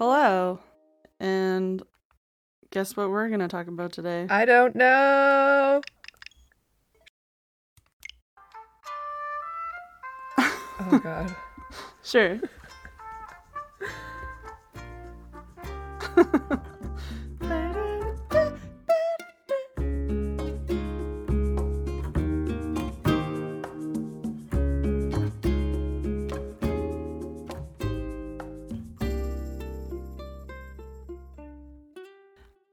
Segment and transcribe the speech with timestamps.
[0.00, 0.58] Hello.
[1.20, 1.82] And
[2.70, 4.26] guess what we're going to talk about today?
[4.30, 5.82] I don't know.
[10.38, 11.36] oh god.
[12.02, 12.40] Sure.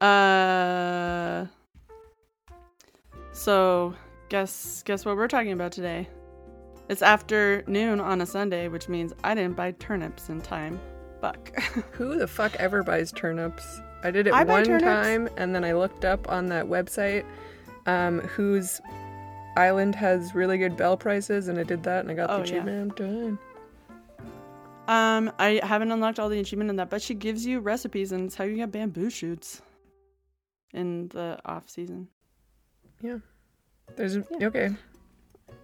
[0.08, 1.46] uh
[3.34, 3.94] so
[4.30, 6.08] guess guess what we're talking about today
[6.90, 10.80] it's afternoon on a sunday which means i didn't buy turnips in time
[11.22, 11.54] fuck
[11.94, 13.82] Who the fuck ever buys turnips?
[14.04, 17.26] I did it I one time and then I looked up on that website
[17.88, 18.80] um, whose
[19.58, 22.50] island has really good bell prices and I did that and I got Oh, the
[22.50, 22.54] yeah.
[22.58, 22.96] achievement.
[22.96, 23.40] Done.
[24.88, 28.26] Um, I haven't unlocked all the achievement in that, but she gives you recipes and
[28.26, 29.64] it's how you get bamboo shoots
[30.74, 32.08] in the off season.
[33.02, 33.18] Yeah.
[33.96, 34.48] There's a, Yeah.
[34.48, 34.70] okay.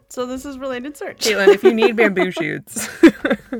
[0.09, 1.25] So this is related search.
[1.25, 2.87] Caitlin, if you need bamboo shoots,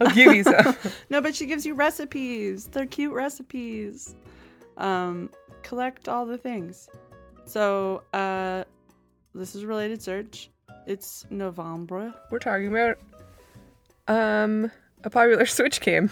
[0.00, 0.74] I'll give you some.
[1.10, 2.66] no, but she gives you recipes.
[2.66, 4.14] They're cute recipes.
[4.78, 5.30] Um,
[5.62, 6.88] collect all the things.
[7.44, 8.64] So, uh,
[9.34, 10.50] this is related search.
[10.86, 12.14] It's November.
[12.30, 12.98] We're talking about
[14.08, 14.70] um
[15.02, 16.10] a popular Switch game.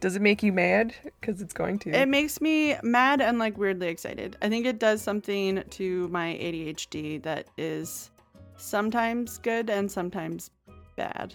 [0.00, 0.94] Does it make you mad?
[1.20, 1.90] Because it's going to.
[1.90, 4.36] It makes me mad and like weirdly excited.
[4.42, 8.10] I think it does something to my ADHD that is
[8.56, 10.50] sometimes good and sometimes
[10.96, 11.34] bad.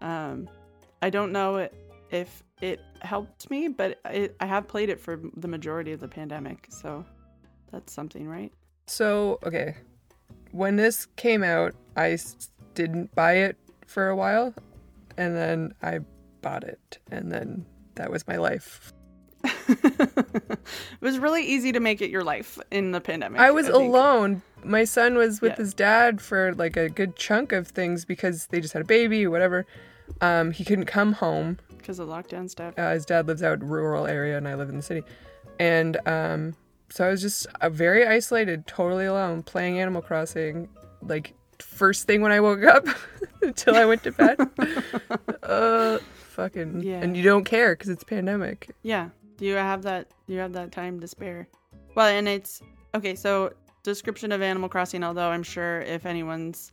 [0.00, 0.48] Um,
[1.02, 1.68] I don't know
[2.10, 6.08] if it helped me, but it, I have played it for the majority of the
[6.08, 7.04] pandemic, so
[7.72, 8.52] that's something, right?
[8.86, 9.76] So, okay.
[10.52, 12.18] When this came out, I
[12.74, 14.54] didn't buy it for a while,
[15.16, 16.00] and then I
[16.40, 18.92] bought it, and then that was my life.
[19.68, 20.58] it
[21.00, 23.40] was really easy to make it your life in the pandemic.
[23.40, 23.76] I was think.
[23.76, 24.42] alone.
[24.62, 25.56] My son was with Yeah.
[25.56, 29.24] his dad for like a good chunk of things because they just had a baby
[29.24, 29.66] or whatever.
[30.20, 31.58] Um, he couldn't come home.
[31.78, 32.74] because of lockdown stuff.
[32.76, 35.02] Uh, his dad lives out in rural area, and I live in the city.
[35.58, 36.54] And um,
[36.90, 40.68] so I was just uh, very isolated, totally alone, playing Animal Crossing.
[41.00, 42.84] Like first thing when I woke up
[43.42, 44.38] until I went to bed.
[45.42, 45.98] uh,
[46.40, 46.82] fucking.
[46.82, 47.00] Yeah.
[47.00, 48.70] And you don't care because it's pandemic.
[48.82, 50.08] Yeah, Do you have that.
[50.26, 51.48] You have that time to spare.
[51.94, 52.62] Well, and it's
[52.94, 53.14] okay.
[53.14, 53.52] So,
[53.82, 55.04] description of Animal Crossing.
[55.04, 56.72] Although I'm sure if anyone's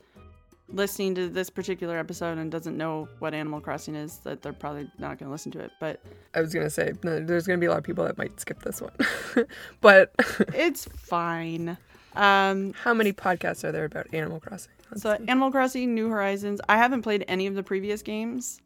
[0.70, 4.90] listening to this particular episode and doesn't know what Animal Crossing is, that they're probably
[5.00, 5.72] not going to listen to it.
[5.80, 6.02] But
[6.34, 8.82] I was gonna say there's gonna be a lot of people that might skip this
[8.82, 8.94] one,
[9.82, 10.14] but
[10.54, 11.78] it's fine.
[12.16, 14.72] Um, how many podcasts are there about Animal Crossing?
[14.92, 15.24] Let's so see.
[15.28, 16.62] Animal Crossing New Horizons.
[16.68, 18.62] I haven't played any of the previous games,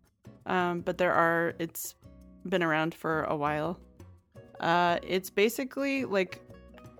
[0.46, 1.54] um, but there are.
[1.60, 1.96] It's
[2.48, 3.80] been around for a while.
[4.60, 6.42] Uh, it's basically like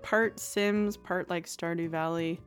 [0.02, 2.40] part Sims, part like Stardew Valley,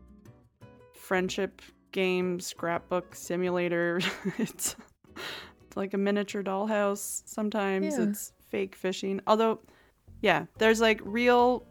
[0.93, 1.61] friendship
[1.91, 4.01] game, scrapbook simulator.
[4.37, 4.75] it's,
[5.65, 7.23] it's like a miniature dollhouse.
[7.25, 8.09] Sometimes Yeah.
[8.09, 9.21] it's fake fishing.
[9.27, 9.59] Although,
[10.21, 11.65] yeah, there's like real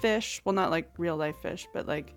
[0.00, 0.40] fish.
[0.44, 2.14] Well, not like real life fish, but like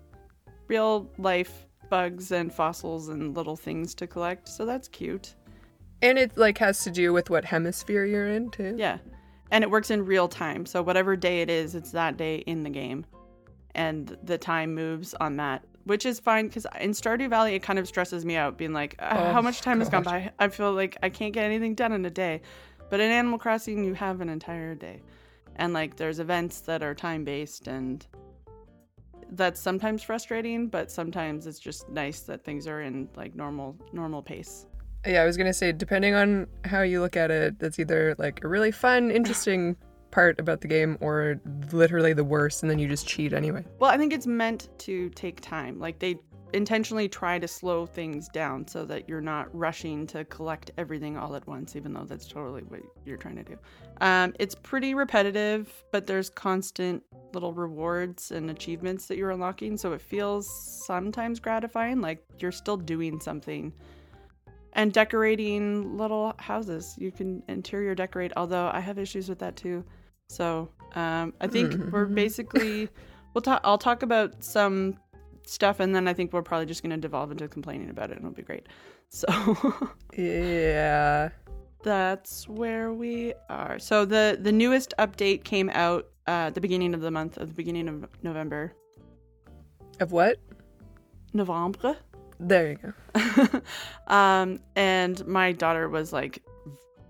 [0.68, 4.48] real life bugs and fossils and little things to collect.
[4.48, 5.34] So that's cute.
[6.02, 8.74] And it like has to do with what hemisphere you're in too.
[8.76, 8.98] Yeah.
[9.50, 10.66] And it works in real time.
[10.66, 13.06] So whatever day it is, it's that day in the game.
[13.74, 17.78] And the time moves on that, which is fine because in Stardew Valley, it kind
[17.78, 20.30] of stresses me out being like, uh, Oh, how much time has gone by?
[20.38, 22.42] I feel like I can't get anything done in a day.
[22.90, 25.00] But in Animal Crossing, you have an entire day.
[25.56, 28.06] And like there's events that are time based and
[29.32, 34.22] that's sometimes frustrating, but sometimes it's just nice that things are in like normal normal
[34.22, 34.66] pace.
[35.06, 38.44] Yeah, I was gonna say, depending on how you look at it, that's either like
[38.44, 39.76] a really fun, interesting
[40.10, 41.40] part about the game, or
[41.72, 43.64] literally the worst, and then you just cheat anyway.
[43.78, 45.78] Well, I think it's meant to take time.
[45.78, 46.16] Like they
[46.52, 51.34] intentionally try to slow things down so that you're not rushing to collect everything all
[51.34, 53.58] at once, even though that's totally what you're trying to do.
[54.00, 59.92] Um, it's pretty repetitive, but there's constant little rewards and achievements that you're unlocking, so
[59.92, 60.48] it feels
[60.86, 63.72] sometimes gratifying, like you're still doing something.
[64.74, 66.94] And decorating little houses.
[66.98, 69.84] You can interior decorate, although I have issues with that too.
[70.28, 72.88] So um, I think we're basically
[73.34, 73.60] we'll talk.
[73.64, 74.96] I'll talk about some
[75.46, 78.16] stuff, and then I think we're probably just going to devolve into complaining about it,
[78.16, 78.66] and it'll be great.
[79.14, 79.26] So
[80.16, 81.28] Yeah.
[81.82, 83.78] that's where we are.
[83.78, 87.46] So the the newest update came out uh, at the beginning of the month, at
[87.48, 88.72] the beginning of November.
[90.00, 90.38] Of what?
[91.34, 91.96] November.
[92.42, 92.78] There you
[93.14, 93.62] go.
[94.12, 96.42] um, and my daughter was like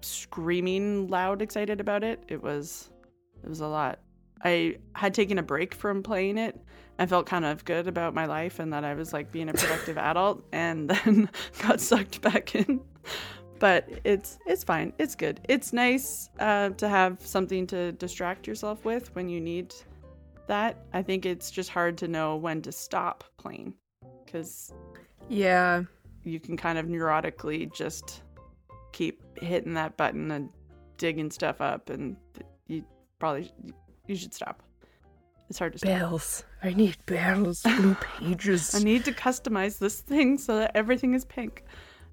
[0.03, 2.23] screaming loud, excited about it.
[2.29, 2.91] It was,
[3.43, 4.01] it was a lot.
[4.45, 6.61] I had taken a break from playing it.
[6.99, 9.55] I felt kind of good about my life and that I was like being a
[9.55, 11.31] productive adult, and then
[11.63, 12.81] got sucked back in.
[13.59, 14.93] But it's it's fine.
[14.99, 15.41] It's good.
[15.49, 19.75] It's nice uh, to have something to distract yourself with when you need
[20.49, 20.85] that.
[20.93, 23.75] I think it's just hard to know when to stop playing
[24.33, 24.73] because
[25.29, 25.85] Yeah.
[26.25, 28.23] you can kind of neurotically just
[28.93, 30.51] keep hitting that button and
[30.99, 32.17] digging stuff up and
[32.67, 32.85] you
[33.19, 33.51] probably
[34.07, 34.63] you should stop
[35.49, 36.45] it's hard to stop Bells.
[36.63, 37.63] I need bells.
[37.63, 38.75] Blue pages.
[38.75, 41.65] i need to customize this thing so that everything is pink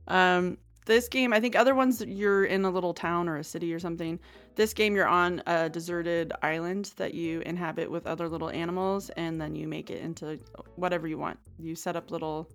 [0.08, 3.74] um this game i think other ones you're in a little town or a city
[3.74, 4.20] or something
[4.56, 9.40] this game you're on a deserted island that you inhabit with other little animals and
[9.40, 10.40] then you make it into
[10.78, 12.50] whatever you want you set up little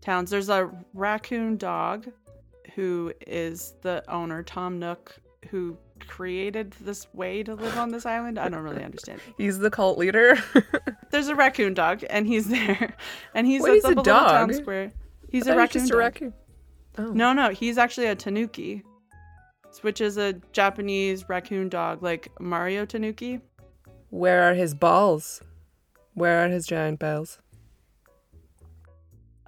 [0.00, 2.06] towns there's a raccoon dog
[2.74, 5.16] who is the owner tom nook
[5.50, 5.76] who
[6.06, 9.98] created this way to live on this island i don't really understand He's the cult
[9.98, 10.38] leader.
[11.10, 12.94] there's a raccoon dog and he's there
[13.34, 14.92] and he Wait, sets he's up a a, town square
[15.28, 16.34] he's a thought he was raccoon a raccoon.
[16.98, 17.12] Oh.
[17.12, 18.82] No, no, he's actually a tanuki,
[19.82, 23.40] which is a Japanese raccoon dog, like Mario Tanuki.
[24.10, 25.40] Where are his balls?
[26.14, 27.38] Where are his giant bells?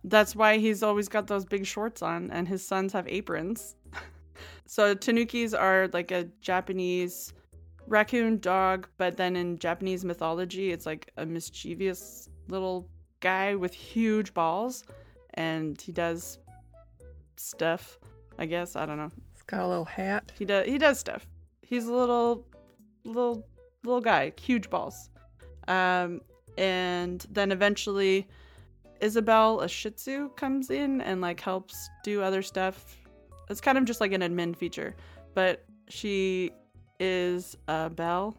[0.04, 3.76] That's why he's always got those big shorts on, and his sons have aprons.
[4.66, 7.32] so tanukis are like a Japanese
[7.87, 12.88] raccoon dog, but then in Japanese mythology, it's like a mischievous little
[13.20, 14.84] guy with huge balls,
[15.34, 16.38] and he does
[17.37, 17.98] stuff.
[18.38, 19.10] I guess I don't know.
[19.34, 20.32] He's got a little hat.
[20.38, 21.26] He does he does stuff.
[21.62, 22.46] He's a little
[23.05, 23.46] little
[23.84, 25.10] little guy, huge balls.
[25.69, 26.20] Um
[26.58, 28.26] and then eventually
[29.02, 32.96] Isabelle, a Shih Tzu, comes in and like helps do other stuff.
[33.50, 34.94] It's kind of just like an admin feature,
[35.34, 36.52] but she
[37.00, 38.37] is a bell.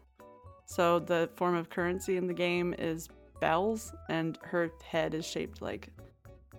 [0.66, 3.08] So the form of currency in the game is
[3.40, 5.90] bells, and her head is shaped like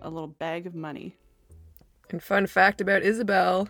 [0.02, 1.16] a little bag of money.
[2.10, 3.68] And fun fact about Isabelle.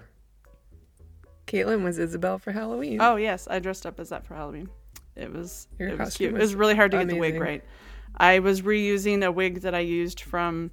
[1.47, 3.01] Caitlin was Isabelle for Halloween.
[3.01, 4.69] Oh yes, I dressed up as that for Halloween.
[5.15, 6.31] It was Your it was cute.
[6.31, 7.65] It was was really hard to get the wig right.
[8.17, 10.71] I was reusing a wig that I used from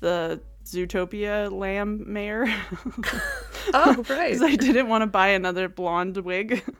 [0.00, 2.46] the Zootopia lamb mare
[3.74, 4.32] Oh, right.
[4.32, 6.62] because I didn't want to buy another blonde wig.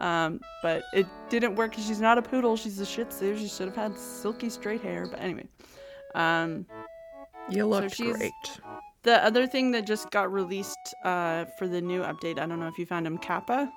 [0.00, 3.36] Um, but it didn't work because she's not a poodle; she's a Shih Tzu.
[3.36, 5.08] She should have had silky straight hair.
[5.10, 5.48] But anyway,
[6.14, 6.66] um,
[7.50, 8.32] You looked she's- great.
[9.02, 12.68] the other thing that just got released uh, for the new update, I don't know
[12.68, 13.72] if you found him, Kappa.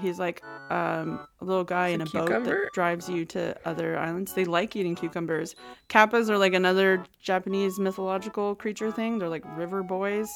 [0.00, 3.98] He's like um, a little guy Is in a boat that drives you to other
[3.98, 4.32] islands.
[4.34, 5.54] They like eating cucumbers.
[5.88, 9.18] Kappas are like another Japanese mythological creature thing.
[9.18, 10.28] They're like river boys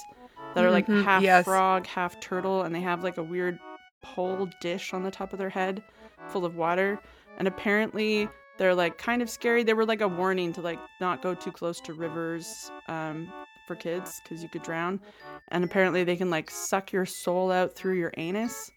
[0.54, 1.44] that are like Mhm, half yes.
[1.44, 3.58] frog, half turtle, and they have like a weird
[4.02, 5.82] pole dish on the top of their head
[6.28, 6.98] full of water.
[7.38, 8.28] And apparently
[8.58, 9.62] they're like kind of scary.
[9.64, 13.32] They were like a warning to like not go too close to rivers um,
[13.66, 15.00] for kids because you could drown.
[15.48, 18.70] And apparently they can like suck your soul out through your anus.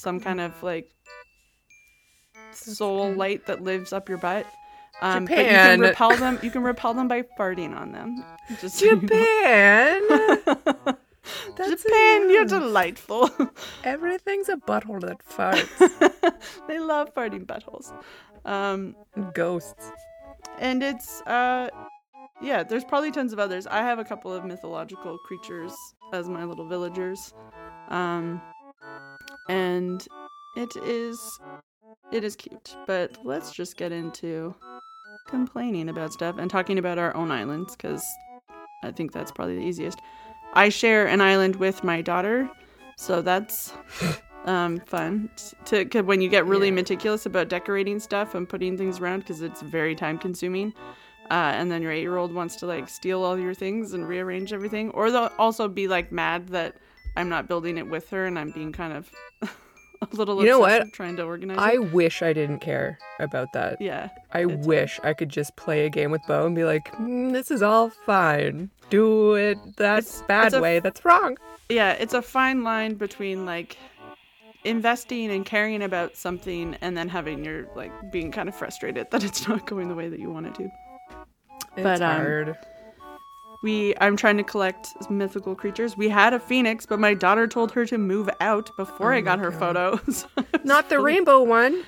[0.00, 0.90] Some kind of like
[2.52, 4.46] soul light that lives up your butt.
[5.02, 6.38] Um, but you can repel them.
[6.42, 8.24] You can repel them by farting on them.
[8.62, 9.00] Just so you know.
[9.02, 10.96] Japan.
[11.56, 13.28] That's Japan, you're delightful.
[13.84, 15.68] Everything's a butthole that farts.
[16.66, 17.92] they love farting buttholes.
[18.46, 18.96] Um,
[19.34, 19.92] Ghosts.
[20.58, 21.68] and it's uh,
[22.40, 22.62] yeah.
[22.62, 23.66] There's probably tons of others.
[23.66, 25.74] I have a couple of mythological creatures
[26.14, 27.34] as my little villagers,
[27.88, 28.40] um,
[29.48, 30.06] and
[30.56, 31.38] it is
[32.12, 32.76] it is cute.
[32.86, 34.54] But let's just get into
[35.26, 38.04] complaining about stuff and talking about our own islands because
[38.82, 40.00] I think that's probably the easiest.
[40.54, 42.50] I share an island with my daughter,
[42.96, 43.72] so that's
[44.44, 45.30] um, fun.
[45.66, 46.74] To when you get really Yeah.
[46.74, 50.74] meticulous about decorating stuff and putting things around because it's very time consuming.
[51.30, 54.08] Uh, and then your eight year old wants to like steal all your things and
[54.08, 56.74] rearrange everything, or they'll also be like mad that
[57.16, 59.10] I'm not building it with her and I'm being kind of
[60.02, 60.92] a little You know what?
[60.92, 61.92] trying to organize I it.
[61.92, 63.80] wish I didn't care about that.
[63.80, 67.32] Yeah, I wish I could just play a game with Bo and be like, "Mm,
[67.32, 68.70] this is all fine.
[68.88, 70.78] Do it that It's- bad it's a- way.
[70.80, 71.36] That's wrong.
[71.68, 73.76] yeah, it's a fine line between like
[74.64, 79.24] investing and caring about something and then having your like being kind of frustrated that
[79.24, 80.64] it's not going the way that you want it to.
[80.64, 82.56] It's But, um, hard.
[83.62, 85.96] We I'm trying to collect mythical creatures.
[85.96, 89.20] We had a phoenix, but my daughter told her to move out before Oh I
[89.20, 89.58] got her God.
[90.00, 90.26] photos.
[90.64, 91.84] Not the rainbow one.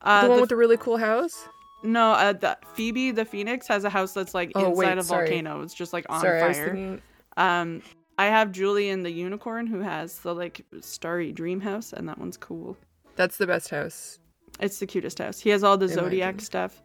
[0.00, 1.48] uh, the one the- with the really cool house.
[1.82, 5.02] No, uh, the Phoebe the Phoenix has a house that's like Oh, inside wait, a
[5.04, 5.26] sorry.
[5.28, 5.62] volcano.
[5.62, 6.66] It's just like on Sorry, I was fire.
[6.74, 7.02] thinking.
[7.36, 7.82] Um,
[8.18, 12.38] I have Julian the unicorn who has the like starry dream house, and that one's
[12.38, 12.76] cool.
[13.16, 14.18] That's the best house.
[14.58, 15.38] It's the cutest house.
[15.38, 16.82] He has all the zodiac stuff.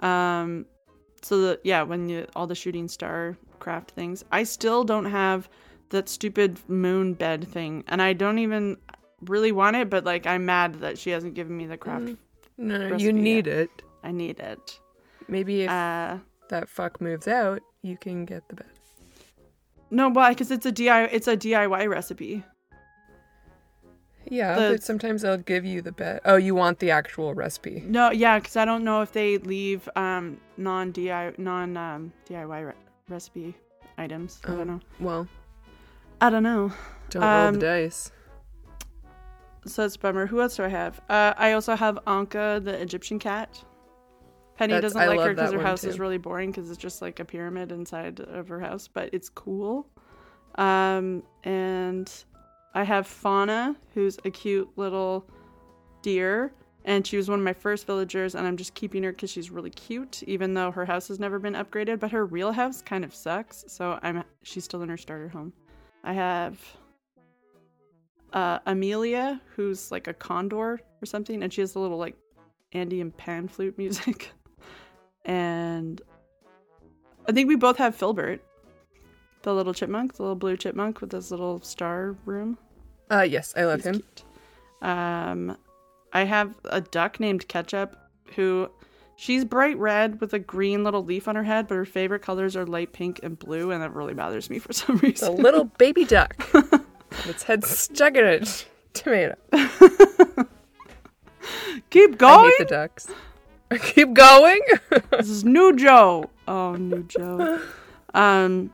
[0.00, 0.64] Um,
[1.22, 5.48] so the yeah, when you all the shooting star craft things, I still don't have
[5.90, 8.76] that stupid moon bed thing, and I don't even
[9.26, 9.88] really want it.
[9.90, 12.06] But like, I'm mad that she hasn't given me the craft.
[12.06, 12.16] Mm.
[12.58, 13.70] No, you need it.
[14.02, 14.78] I need it.
[15.28, 18.66] Maybe if Uh, that fuck moves out, you can get the bed.
[19.90, 20.30] no, why?
[20.30, 21.08] Because it's a DIY.
[21.12, 22.44] It's a DIY recipe.
[24.28, 26.20] Yeah, The- but sometimes they'll give you the bed.
[26.24, 27.82] Oh, you want the actual recipe?
[27.86, 32.66] No, yeah, because I don't know if they leave um non DIY non um, DIY
[32.66, 32.72] re-
[33.10, 33.54] recipe
[33.98, 34.40] items.
[34.46, 34.56] I Oh.
[34.56, 34.80] don't know.
[35.00, 35.28] Well,
[36.20, 36.72] I don't know.
[37.10, 38.12] don't roll Um, the dice.
[39.66, 40.26] So it's a bummer.
[40.26, 41.00] Who else do I have?
[41.08, 43.62] Uh, I also have Ankha, the Egyptian cat.
[44.56, 47.00] Penny That's- doesn't I like her because her house is really boring because it's just
[47.02, 49.86] like a pyramid inside of her house, but it's cool.
[50.56, 52.12] Um, and
[52.74, 55.26] I have Fauna, who's a cute little
[56.02, 56.52] deer,
[56.84, 59.50] and she was one of my first villagers, and I'm just keeping her because she's
[59.50, 62.00] really cute, even though her house has never been upgraded.
[62.00, 65.52] But her real house kind of sucks, so I'm she's still in her starter home.
[66.02, 66.58] I have
[68.32, 72.16] uh, Amelia, who's like a condor or something, and she has a little like
[72.72, 74.30] Andean pan flute music.
[75.24, 76.00] and
[77.28, 78.40] I think we both have Filbert,
[79.42, 82.56] the little chipmunk, the little blue chipmunk with his little star room.
[83.10, 83.94] Uh, yes, I love He's him.
[83.94, 84.24] cute.
[84.82, 85.56] Um,
[86.12, 87.96] I have a duck named Ketchup,
[88.36, 88.68] who
[89.16, 92.56] she's bright red with a green little leaf on her head, but her favorite colors
[92.56, 95.28] are light pink and blue, and that really bothers me for some reason.
[95.28, 96.34] a little baby duck.
[97.26, 98.40] its head stuck in a
[98.92, 99.36] tomato.
[101.90, 102.46] Keep going.
[102.46, 103.08] I hate the ducks.
[103.94, 104.60] Keep going.
[105.10, 106.30] this is New Joe.
[106.48, 107.60] Oh, New Joe.
[108.14, 108.72] Um.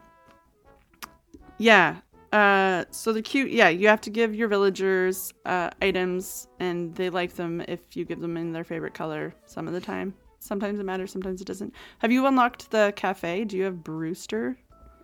[1.59, 1.97] Yeah.
[2.37, 2.85] Uh.
[2.90, 3.50] So the cute.
[3.50, 3.69] Yeah.
[3.71, 8.21] You have to give your villagers uh items, and they like them if you give
[8.21, 9.35] them in their favorite color.
[9.47, 10.14] Some of the time.
[10.40, 11.11] Sometimes it matters.
[11.11, 11.73] Sometimes it doesn't.
[11.99, 13.45] Have you unlocked the cafe?
[13.45, 14.59] Do you have Brewster?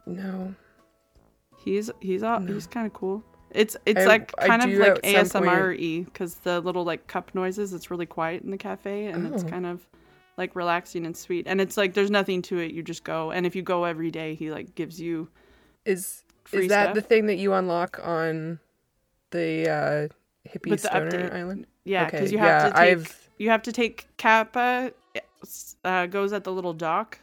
[0.07, 0.55] no.
[1.65, 2.53] He's he's all, No.
[2.55, 3.23] he's kind of cool.
[3.53, 5.69] It's it's I- like I kind of like at some point- ASMR
[6.01, 7.73] y because the little like cup noises.
[7.73, 9.49] It's really quiet in the cafe, and it's Oh.
[9.49, 9.87] kind of
[10.37, 11.47] like relaxing and sweet.
[11.47, 12.73] And it's like there's nothing to it.
[12.73, 15.29] You just go, and if you go every day, he like gives you
[15.85, 16.95] Is free is that stuff.
[16.95, 18.59] the thing that you unlock on
[19.31, 20.09] the uh,
[20.49, 21.35] hippie With the stoner update.
[21.35, 21.67] island?
[21.85, 24.93] yeah, because Okay, you have yeah, to take I've- you have to take Kappa
[25.85, 27.19] uh, goes at the little dock,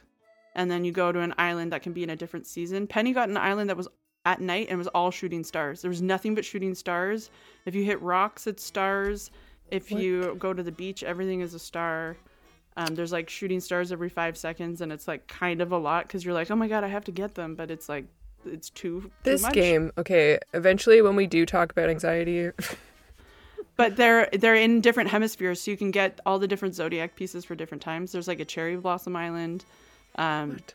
[0.55, 2.87] and then you go to an island that can be in a different season.
[2.87, 3.87] Penny got an island that was
[4.25, 5.81] at night and was all shooting stars.
[5.81, 7.29] There was nothing but shooting stars.
[7.65, 9.31] If you hit rocks, it's stars.
[9.71, 10.01] If What?
[10.01, 12.17] you go to the beach, everything is a star.
[12.75, 16.07] Um, there's like shooting stars every five seconds, and it's like kind of a lot
[16.07, 18.05] because you're like, oh my god, I have to get them, but it's like
[18.45, 20.39] it's too too This game, okay.
[20.53, 22.51] Eventually, when we do talk about anxiety,
[23.75, 27.45] But they're they're in different hemispheres, so you can get all the different zodiac pieces
[27.45, 28.11] for different times.
[28.11, 29.63] There's like a cherry blossom island.
[30.15, 30.73] Um, What?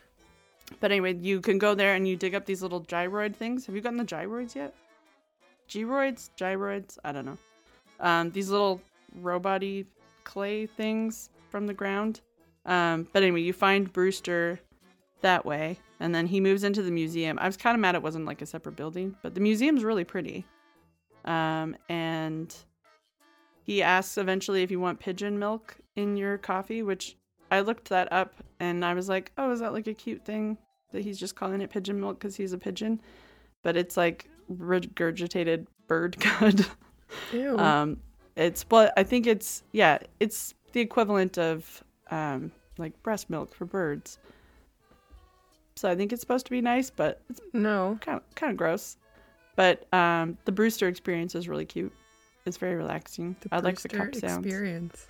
[0.80, 3.66] but anyway, you can go there and you dig up these little gyroid things.
[3.66, 4.74] Have you gotten the gyroids yet?
[5.68, 7.38] Gyroids, gyroids, I don't know.
[8.00, 8.80] Um, these little
[9.20, 9.84] robot-y
[10.24, 12.22] clay things from the ground.
[12.64, 14.58] Um, but anyway, you find Brewster
[15.24, 17.38] that way, and then he moves into the museum.
[17.40, 20.04] I was kind of mad it wasn't like a separate building, but the museum's really
[20.04, 20.46] pretty.
[21.24, 22.54] Um, and
[23.64, 27.16] he asks eventually if you want pigeon milk in your coffee, which
[27.50, 30.58] I looked that up and I was like, oh, is that like a cute thing
[30.92, 33.00] that he's just calling it pigeon milk because he's a pigeon?
[33.62, 36.66] But it's like regurgitated bird cud.
[37.32, 37.58] Ew.
[37.58, 37.98] um,
[38.36, 43.64] it's well, I think it's yeah, it's the equivalent of um, like breast milk for
[43.64, 44.18] birds.
[45.76, 47.98] So I think it's supposed to be nice, but it's no.
[48.00, 48.96] kind of kind of gross.
[49.56, 51.92] But um, the Brewster experience is really cute.
[52.46, 53.36] It's very relaxing.
[53.40, 54.46] The I like the Brewster cup sounds.
[54.46, 55.06] experience.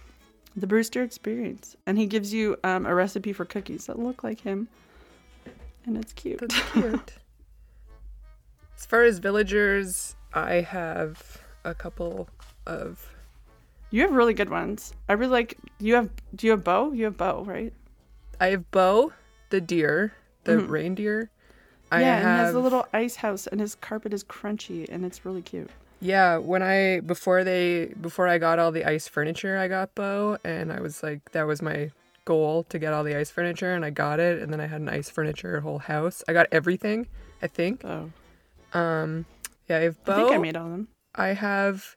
[0.57, 4.41] The Brewster experience, and he gives you um, a recipe for cookies that look like
[4.41, 4.69] him,
[5.85, 6.39] and it's cute.
[6.39, 7.13] That's cute.
[8.79, 12.29] as far as villagers, I have a couple
[12.67, 13.05] of.
[13.91, 14.95] You have really good ones.
[15.09, 15.59] I really like.
[15.81, 16.09] You have.
[16.37, 16.93] Do you have Bo?
[16.93, 17.73] You have Bo, right?
[18.41, 19.13] I have Bo,
[19.51, 20.13] the deer,
[20.45, 20.69] the Mhm.
[20.69, 21.31] reindeer.
[21.93, 25.05] I yeah, and he has a little ice house, and his carpet is crunchy, and
[25.05, 25.71] it's really cute.
[26.01, 30.39] Yeah, when I before they before I got all the ice furniture, I got Bo,
[30.45, 31.91] and I was like, that was my
[32.25, 34.81] goal to get all the ice furniture, and I got it, and then I had
[34.81, 36.23] an ice furniture whole house.
[36.27, 37.07] I got everything,
[37.43, 37.85] I think.
[37.85, 38.11] Oh,
[38.73, 39.27] Um,
[39.69, 40.13] yeah, I have Bo.
[40.13, 40.89] I think I made all of them.
[41.15, 41.97] I have,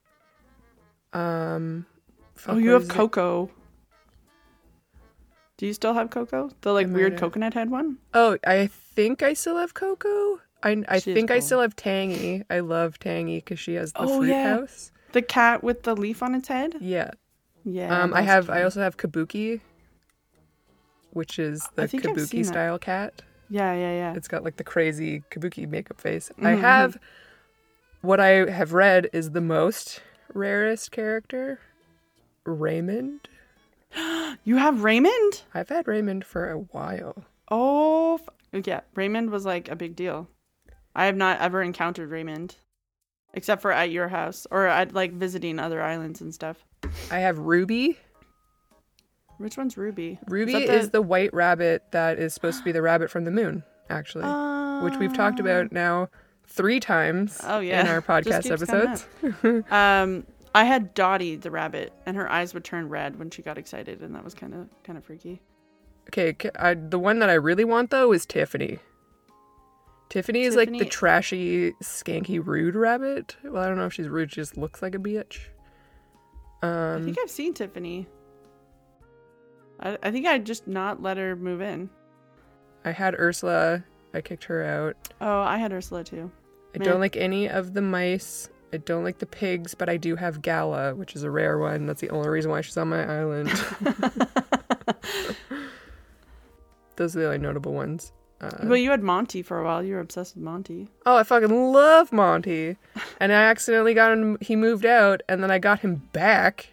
[1.14, 1.86] um.
[2.48, 3.12] Oh, you have it?
[5.58, 6.52] Do you still have Coco?
[6.62, 7.22] The like weird have.
[7.22, 7.98] coconut head one?
[8.14, 10.40] Oh, I think I still have Coco.
[10.64, 12.44] I I She think I still have Tangy.
[12.50, 14.58] I love Tangy because she has the Oh, fruit yeah.
[14.58, 14.92] house.
[15.14, 16.76] The cat with the leaf on its head?
[16.80, 17.12] Yeah.
[17.64, 18.04] Yeah.
[18.04, 18.50] um, I have.
[18.50, 19.62] I also have Kabuki,
[21.12, 22.46] which is the Kabuki that.
[22.46, 23.22] style cat.
[23.50, 24.14] Yeah, yeah, yeah.
[24.16, 26.32] It's got like the crazy Kabuki makeup face.
[26.40, 26.98] I Mhm, have
[28.02, 30.02] what I have read is the most
[30.34, 31.60] rarest character,
[32.46, 33.28] Raymond.
[34.44, 35.42] You have Raymond?
[35.54, 37.26] I've had Raymond for a while.
[37.52, 38.16] Oh,
[38.54, 38.82] f- yeah.
[38.96, 40.30] Raymond was like a big deal.
[40.96, 42.56] I have not ever encountered Raymond,
[43.34, 46.58] except for at your house or at like visiting other islands and stuff.
[47.12, 47.98] I have Ruby.
[49.38, 50.18] Which one's Ruby?
[50.28, 53.64] Ruby is, the white rabbit that is supposed to be the rabbit from the moon,
[53.90, 54.24] actually,
[54.84, 56.10] which we've talked about now
[56.48, 57.82] three times Oh, yeah.
[57.82, 59.06] in our podcast episodes.
[59.70, 60.26] Um,
[60.56, 64.02] I had Dottie the rabbit, and her eyes would turn red when she got excited,
[64.02, 65.42] and that was kind of kind of freaky.
[66.10, 68.80] Okay, I, the one that I really want though is Tiffany.
[70.10, 73.36] Tiffany is like the trashy, skanky, rude rabbit.
[73.44, 75.40] Well, I don't know if she's rude; she just looks like a bitch.
[76.64, 78.08] I Um, think I've seen Tiffany.
[79.80, 81.90] I, I think I just not let her move in.
[82.86, 83.84] I had Ursula.
[84.14, 84.96] I kicked her out.
[85.22, 86.32] Oh, I had Ursula too.
[86.74, 86.86] I Meh.
[86.86, 88.50] don't like any of the mice.
[88.74, 91.86] I don't like the pigs, but I do have Gala, which is a rare one.
[91.86, 93.50] That's the only reason why she's on my island.
[96.98, 98.12] Those are the only notable ones.
[98.40, 99.84] Uh, well, you had Monty for a while.
[99.84, 100.90] You were obsessed with Monty.
[101.06, 102.78] oh, I fucking love Monty.
[103.20, 106.68] And I accidentally got him, he moved out, and then I got him back.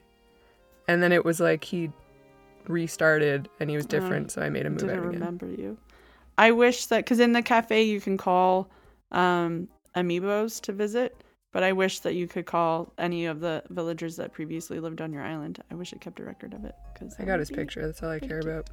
[0.89, 1.91] And then it was like he
[2.69, 5.21] restarted and he was different, so I made him move Didn't out again.
[5.21, 5.79] remember you.
[6.37, 8.69] I wish that because in the cafe you can call
[9.13, 11.17] um, amiibos to visit,
[11.55, 15.13] but I wish that you could call any of the villagers that previously lived on
[15.13, 15.63] your island.
[15.71, 17.87] I wish it kept a record of it because I got his picture.
[17.87, 18.69] That's all I care about.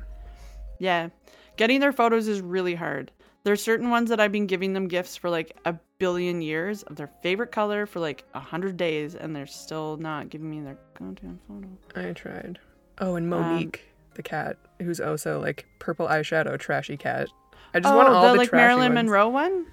[0.79, 1.09] Yeah,
[1.57, 3.11] getting their photos is really hard.
[3.43, 6.95] There's certain ones that I've been giving them gifts for like a billion years of
[6.95, 10.77] their favorite color for like a hundred days, and they're still not giving me their
[10.97, 11.67] goddamn photo.
[11.95, 12.57] I tried.
[12.97, 13.83] Oh, and Um, Monique,
[14.15, 17.29] the cat, who's also like purple eyeshadow, trashy cat.
[17.75, 19.05] I just want oh, all the the, like Marilyn ones.
[19.05, 19.67] Monroe one.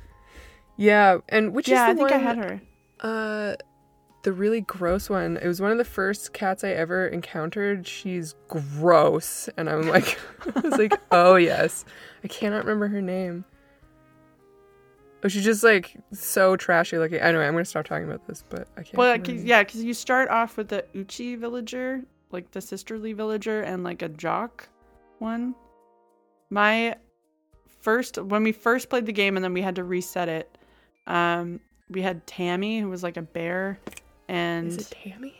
[0.76, 2.60] Yeah, and which yeah, is the I think I had her.
[3.00, 3.54] Uh,
[4.22, 5.36] the really gross one.
[5.36, 7.86] It was one of the first cats I ever encountered.
[7.86, 10.18] She's gross, and I'm like,
[10.56, 11.84] I was like, oh yes.
[12.24, 13.44] I cannot remember her name.
[15.24, 17.18] Oh, she's just like so trashy looking.
[17.18, 18.96] Anyway, I'm gonna stop talking about this, but I can't.
[18.96, 23.12] Well, remember 'cause- yeah, because you start off with the Uchi villager, like the sisterly
[23.12, 24.68] villager, and like a jock
[25.18, 25.54] one.
[26.50, 26.94] My
[27.80, 30.56] first, when we first played the game, and then we had to reset it.
[31.06, 33.78] Um, we had Tammy, who was like a bear,
[34.28, 35.34] and Is it Tammy?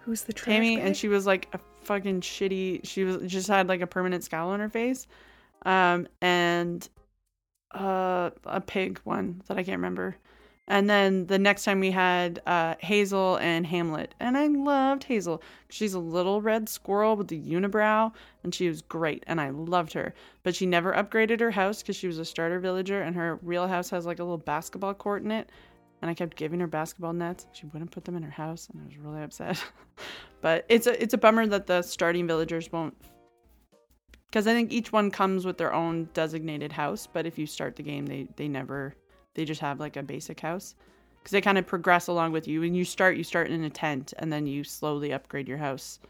[0.00, 0.86] Who's the trash Tammy, bag?
[0.86, 2.80] and she was like a fucking shitty.
[2.86, 5.06] She was just had like a permanent scowl on her face,
[5.64, 6.88] um, and
[7.72, 10.16] uh, a pig one that I can't remember.
[10.68, 15.42] And then the next time we had uh, Hazel and Hamlet, and I loved Hazel.
[15.68, 18.12] She's a little red squirrel with the unibrow,
[18.44, 20.14] and she was great, and I loved her.
[20.44, 23.66] But she never upgraded her house because she was a starter villager, and her real
[23.66, 25.50] house has like a little basketball court in it.
[26.00, 27.46] And I kept giving her basketball nets.
[27.52, 29.62] She wouldn't put them in her house, and I was really upset.
[30.40, 32.96] but it's a it's a bummer that the starting villagers won't,
[34.26, 37.08] because I think each one comes with their own designated house.
[37.12, 38.94] But if you start the game, they they never
[39.34, 40.74] they just have like a basic house
[41.18, 42.60] because they kind of progress along with you.
[42.60, 46.00] When you start, you start in a tent, and then you slowly upgrade your house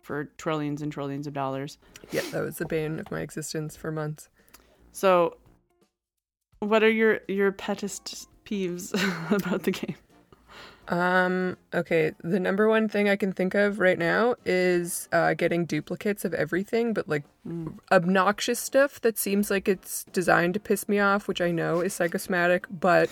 [0.00, 1.78] for trillions and trillions of dollars.
[2.10, 4.28] yeah, that was the bane of my existence for months.
[4.92, 5.36] So,
[6.58, 8.92] what are your your pettest peeves
[9.30, 9.96] about the game?
[10.88, 15.64] Um, okay, the number one thing I can think of right now is uh, getting
[15.64, 17.78] duplicates of everything, but like Mm.
[17.90, 21.92] obnoxious stuff that seems like it's designed to piss me off, which I know is
[21.92, 23.10] psychosomatic, but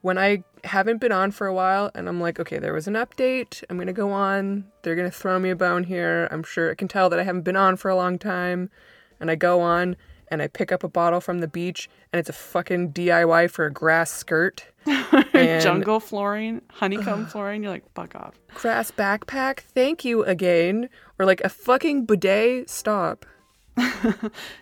[0.00, 2.94] when I haven't been on for a while and I'm like, okay, there was an
[2.94, 6.76] update, I'm gonna go on, they're gonna throw me a bone here, I'm sure I
[6.76, 8.70] can tell that I haven't been on for a long time,
[9.18, 9.96] and I go on
[10.30, 13.66] and I pick up a bottle from the beach and it's a fucking DIY for
[13.66, 14.66] a grass skirt.
[15.34, 17.62] And- Jungle flooring, honeycomb flooring.
[17.62, 18.34] You're like, fuck off.
[18.54, 20.88] grass backpack, thank you again.
[21.18, 23.24] Or like a fucking bidet, stop.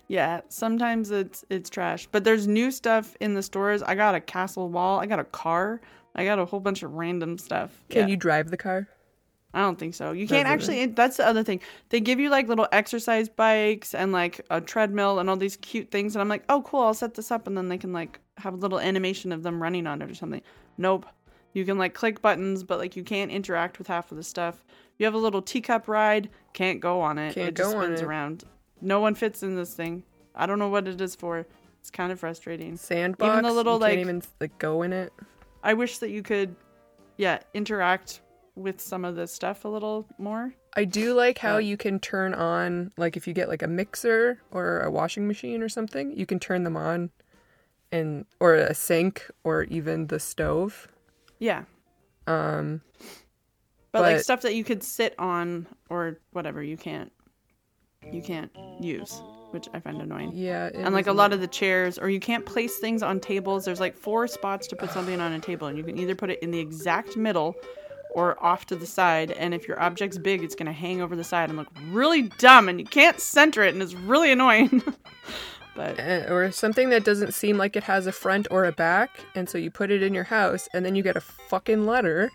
[0.08, 3.82] Yeah, sometimes it's it's trash, but there's new stuff in the stores.
[3.82, 5.00] I got a castle wall.
[5.00, 5.80] I got a car.
[6.14, 7.82] I got a whole bunch of random stuff.
[7.90, 8.06] Can Yeah.
[8.08, 8.88] you drive the car?
[9.56, 10.12] I don't think so.
[10.12, 10.84] You can't actually.
[10.84, 11.62] That's the other thing.
[11.88, 15.90] They give you like little exercise bikes and like a treadmill and all these cute
[15.90, 18.20] things, and I'm like, oh cool, I'll set this up, and then they can like
[18.36, 20.42] have a little animation of them running on it or something.
[20.76, 21.06] Nope.
[21.54, 24.62] You can like click buttons, but like you can't interact with half of the stuff.
[24.98, 27.34] You have a little teacup ride, can't go on it.
[27.34, 28.04] Can't it just go on spins it.
[28.04, 28.44] around.
[28.82, 30.02] No one fits in this thing.
[30.34, 31.46] I don't know what it is for.
[31.80, 32.76] It's kind of frustrating.
[32.76, 33.32] Sandbox.
[33.32, 35.14] Even the little, like- can't even like go in it.
[35.62, 36.54] I wish that you could,
[37.16, 38.20] yeah, interact
[38.56, 40.54] with some of this stuff a little more.
[40.74, 43.68] I do like how But- you can turn on, like if you get like a
[43.68, 47.10] mixer or a washing machine or something, you can turn them on,
[47.92, 50.88] and or a sink or even the stove.
[51.38, 51.64] Yeah.
[52.26, 52.80] Um,
[53.92, 57.12] But, like stuff that you could sit on or whatever, you can't
[58.12, 60.30] you can't use, which I find annoying.
[60.32, 63.64] yeah, and like a lot of the chairs or you can't place things on tables
[63.64, 66.30] there's like four spots to put something on a table and you can either put
[66.30, 67.56] it in the exact middle
[68.16, 71.14] or off to the side and if your object's big it's going to hang over
[71.14, 74.82] the side and look really dumb and you can't center it and it's really annoying
[75.76, 79.10] but Uh, or something that doesn't seem like it has a front or a back,
[79.34, 82.30] and so you put it in your house, and then you get a fucking letter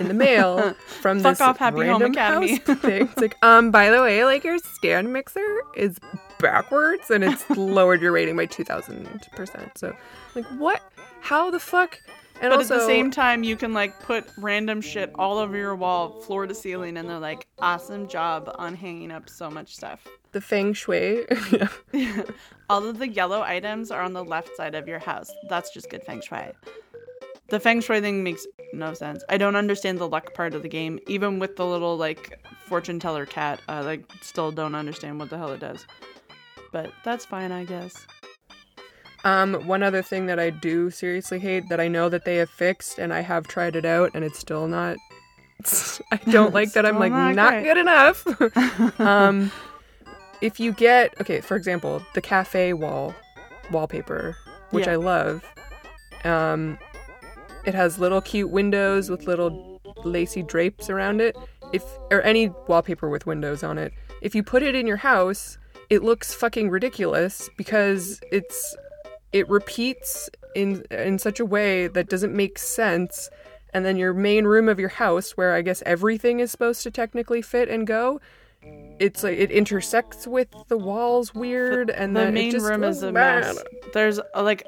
[0.00, 0.72] in the mail
[1.02, 2.56] from Fuck this off, Happy Home random Academy.
[2.56, 3.02] house thing.
[3.02, 5.44] It's like, um, by the way, like your stand mixer
[5.76, 5.98] is
[6.38, 9.04] backwards, and it's lowered your rating by two thousand
[9.36, 9.76] percent.
[9.76, 9.94] So,
[10.34, 10.80] like, what?
[11.20, 12.00] How the fuck?
[12.40, 15.56] And but also, at the same time you can like put random shit all over
[15.56, 19.74] your wall floor to ceiling and they're like awesome job on hanging up so much
[19.74, 21.24] stuff the feng shui.
[21.50, 21.68] yeah.
[22.68, 25.30] All of the yellow items are on the left side of your house.
[25.48, 26.52] That's just good feng shui.
[27.48, 29.24] The feng shui thing makes no sense.
[29.30, 33.00] I don't understand the luck part of the game, even with the little like fortune
[33.00, 33.62] teller cat.
[33.66, 35.86] I like still don't understand what the hell it does.
[36.70, 38.06] But that's fine, I guess.
[39.26, 42.48] Um, one other thing that I do seriously hate that I know that they have
[42.48, 44.98] fixed, and I have tried it out, and it's still not.
[46.12, 46.86] I don't like that.
[46.86, 49.00] I'm like not not, good enough.
[49.00, 49.50] um,
[50.40, 53.16] if you get okay, for example, the cafe wall
[53.72, 54.36] wallpaper,
[54.70, 54.92] which Yeah.
[54.92, 55.44] I love.
[56.22, 56.78] Um,
[57.64, 61.36] it has little cute windows with little lacy drapes around it.
[61.72, 63.92] If or any wallpaper with windows on it.
[64.22, 65.58] If you put it in your house,
[65.90, 68.76] it looks fucking ridiculous because it's
[69.36, 73.28] it repeats in in such a way that doesn't make sense
[73.74, 76.90] and then your main room of your house where i guess everything is supposed to
[76.90, 78.18] technically fit and go
[78.98, 83.02] it's like it intersects with the walls weird and The then main just room is
[83.02, 83.58] a mess.
[83.92, 84.66] There's uh, like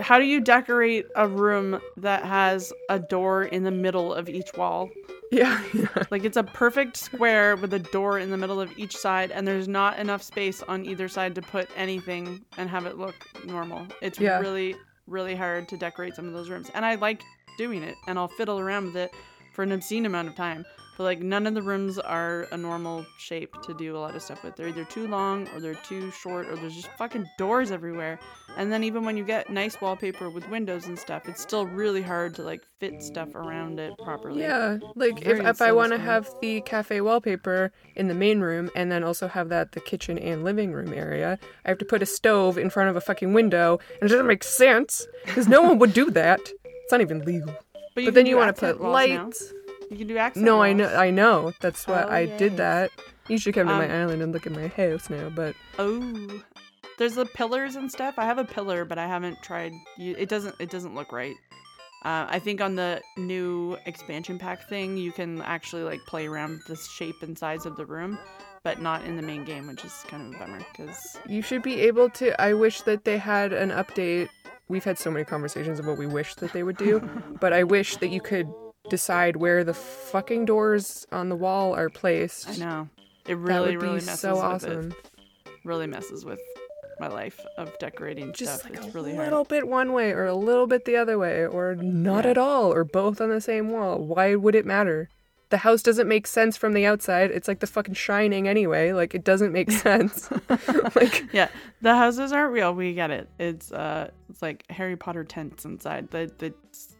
[0.00, 4.52] how do you decorate a room that has a door in the middle of each
[4.56, 4.90] wall?
[5.32, 8.96] Yeah, yeah Like it's a perfect square with a door in the middle of each
[8.96, 12.98] side, and there's not enough space on either side to put anything and have it
[12.98, 13.14] look
[13.46, 13.86] normal.
[14.02, 14.38] It's Yeah.
[14.38, 16.70] really, really hard to decorate some of those rooms.
[16.74, 17.22] And I like
[17.58, 19.10] doing it, and I'll fiddle around with it
[19.54, 20.64] for an obscene amount of time.
[21.02, 24.22] But like none of the rooms are a normal shape to do a lot of
[24.22, 24.54] stuff with.
[24.54, 28.20] They're either too long or they're too short or there's just fucking doors everywhere.
[28.56, 32.02] And then even when you get nice wallpaper with windows and stuff, it's still really
[32.02, 34.42] hard to like fit stuff around it properly.
[34.42, 38.70] yeah like if, if i want to have the cafe wallpaper in the main room
[38.76, 42.02] and then also have that the kitchen and living room area i have to put
[42.02, 45.62] a stove in front of a fucking window and it doesn't make sense because no
[45.62, 47.54] one would do that it's not even legal
[47.94, 49.52] But, but then you want to put lights.
[49.52, 49.58] now.
[49.92, 50.86] You can do accent No, I know.
[50.86, 51.52] I know.
[51.60, 52.90] That's why Oh, I did that.
[53.28, 55.28] You should come to my Um, island and look at my house now.
[55.28, 56.40] But Oh,
[56.98, 58.14] there's the pillars and stuff.
[58.16, 59.72] I have a pillar, but I haven't tried.
[59.98, 60.54] It doesn't.
[60.58, 61.34] It doesn't look right.
[62.04, 66.52] Uh, I think on the new expansion pack thing, you can actually like play around
[66.52, 68.18] with the shape and size of the room,
[68.64, 70.58] but not in the main game, which is kind of a bummer.
[70.72, 72.40] Because you should be able to.
[72.40, 74.30] I wish that they had an update.
[74.68, 76.98] We've had so many conversations of what we wish that they would do,
[77.40, 78.48] but I wish that you could
[78.88, 82.48] decide where the fucking doors on the wall are placed.
[82.48, 82.88] I know
[83.26, 84.90] it really, really messes so with awesome.
[84.90, 85.10] it.
[85.64, 86.40] Really messes with
[86.98, 88.70] my life of decorating Just stuff.
[88.70, 89.48] like it's a really little hard.
[89.48, 92.32] bit one way or a little bit the other way or not Yeah.
[92.32, 93.98] at all or both on the same wall.
[93.98, 95.08] Why would it matter?
[95.50, 97.30] The house doesn't make sense from the outside.
[97.30, 98.92] It's like the fucking shining anyway.
[98.92, 100.28] Like it doesn't make sense.
[100.96, 101.48] like Yeah,
[101.80, 102.74] the houses aren't real.
[102.74, 103.28] We get it.
[103.38, 106.10] It's uh, it's like Harry Potter tents inside.
[106.10, 106.54] The the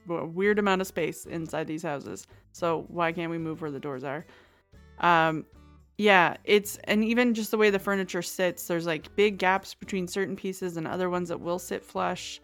[0.09, 2.27] a weird amount of space inside these houses.
[2.53, 4.25] So why can't we move where the doors are?
[5.01, 5.45] Um,
[5.99, 8.67] yeah, it's and even just the way the furniture sits.
[8.67, 12.41] There's like big gaps between certain pieces and other ones that will sit flush,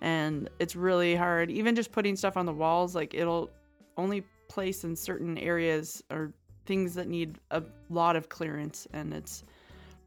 [0.00, 1.50] and it's really hard.
[1.50, 3.50] Even just putting stuff on the walls, like it'll
[3.96, 6.32] only place in certain areas or
[6.66, 9.42] things that need a lot of clearance, and it's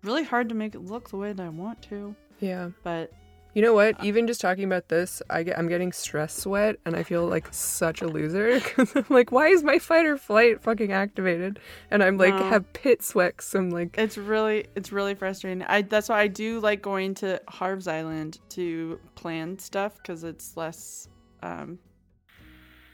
[0.03, 2.15] really hard to make it look the way that I want to.
[2.39, 2.69] yeah.
[2.83, 3.12] But
[3.58, 4.04] You know what?
[4.04, 7.52] Even just talking about this, I get I'm getting stress sweat, and I feel like
[7.52, 11.58] such a loser because I'm like, why is my fight or flight fucking activated?
[11.89, 12.46] And I'm like No.
[12.50, 13.43] have pit sweat.
[13.56, 15.63] I'm like, it's really it's really frustrating.
[15.63, 20.56] I that's why I do like going to Harv's Island to plan stuff because it's
[20.56, 21.10] less
[21.41, 21.80] um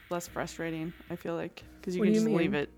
[0.08, 0.94] less frustrating.
[1.10, 2.70] I feel like because you What can you just leave it.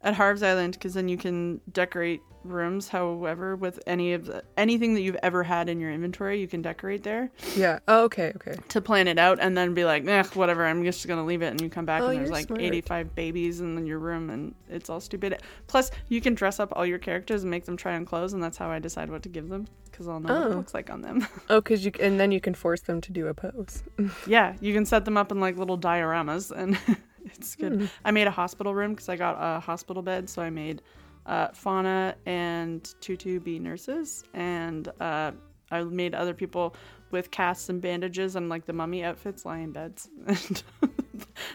[0.00, 4.94] at Harv's Island because then you can decorate rooms however with any of the anything
[4.94, 7.78] that you've ever had in your inventory you can decorate there Yeah.
[7.88, 8.32] Oh, okay.
[8.36, 8.54] Okay.
[8.68, 11.48] to plan it out and then be like eh, whatever i'm just gonna leave it
[11.48, 12.60] and you come back Oh, and there's like smart.
[12.60, 16.84] 85 babies in your room and it's all stupid plus you can dress up all
[16.86, 19.28] your characters and make them try on clothes and that's how i decide what to
[19.28, 20.50] give them because i'll know what Oh.
[20.52, 23.12] it looks like on them Oh, cause you and then you can force them to
[23.12, 23.82] do a pose.
[24.26, 26.78] yeah you can set them up in like little dioramas and
[27.24, 27.86] it's good Hmm.
[28.04, 30.82] i made a hospital room because i got a hospital bed so i made
[31.26, 35.32] uh, fauna and tutu be nurses and uh,
[35.70, 36.74] i made other people
[37.10, 40.62] with casts and bandages and like the mummy outfits lie in beds and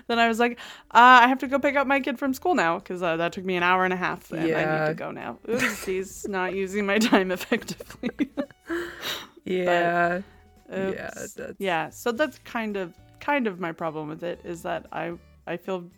[0.07, 0.53] then i was like
[0.91, 3.33] uh, i have to go pick up my kid from school now because uh, that
[3.33, 6.55] took me an hour and a half and i need to go now oopsies not
[6.55, 8.09] using my time effectively
[9.45, 10.21] Yeah.
[10.71, 10.77] Yeah.
[10.77, 11.33] Oops.
[11.33, 15.13] That's, yeah so that's kind of kind of my problem with it is that i
[15.47, 15.89] i feel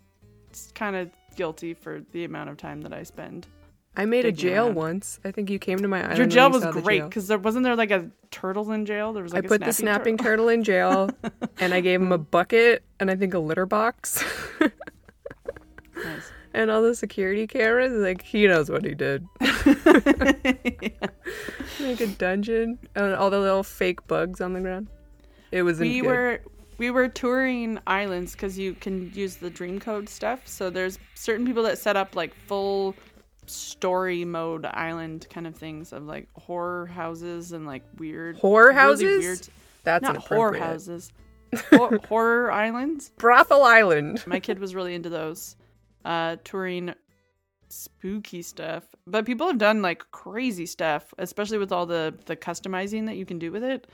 [0.75, 3.47] kind of guilty for the amount of time that i spend
[3.95, 4.75] I made a jail around.
[4.75, 5.19] once.
[5.25, 6.17] I think you came to my island.
[6.17, 9.34] your jail was great because there wasn't there like a turtle in jail there was
[9.34, 11.10] like I a put the snapping turtle in jail,
[11.60, 14.23] and I gave him a bucket and I think a litter box
[14.62, 16.32] Nice.
[16.54, 17.91] and all the security cameras.
[17.93, 19.25] Like he knows what he did.
[21.80, 24.88] Like a dungeon and all the little fake bugs on the ground.
[25.51, 26.08] It was we good.
[26.08, 26.41] were
[26.77, 31.45] we were touring islands because you can use the dream code stuff so there's certain
[31.45, 32.95] people that set up like full
[33.47, 38.75] story mode island kind of things of like horror houses and like weird Horror really
[38.75, 39.19] houses?
[39.23, 39.47] weird
[39.84, 41.12] That's not horror houses.
[41.71, 43.12] Hor- horror islands?
[43.17, 44.23] Brothel Island.
[44.25, 45.56] my kid was really into those
[46.06, 46.93] uh touring
[47.69, 48.84] spooky stuff.
[49.08, 53.25] But people have done like crazy stuff especially with all the the customizing that you
[53.25, 53.88] can do with it.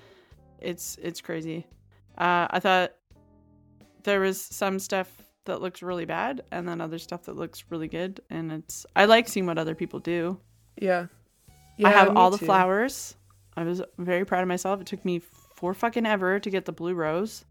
[0.59, 1.65] It's it's crazy.
[2.17, 2.93] Uh i thought
[4.03, 5.11] there was some stuff
[5.47, 8.21] that looks really bad and then other stuff that looks really good.
[8.29, 10.39] And it's i like seeing what other people do.
[10.79, 11.07] Yeah.
[11.83, 12.45] i have all the too.
[12.45, 13.15] flowers.
[13.55, 14.79] I was very proud of myself.
[14.81, 15.19] It took me
[15.55, 17.43] four fucking ever to get the blue rose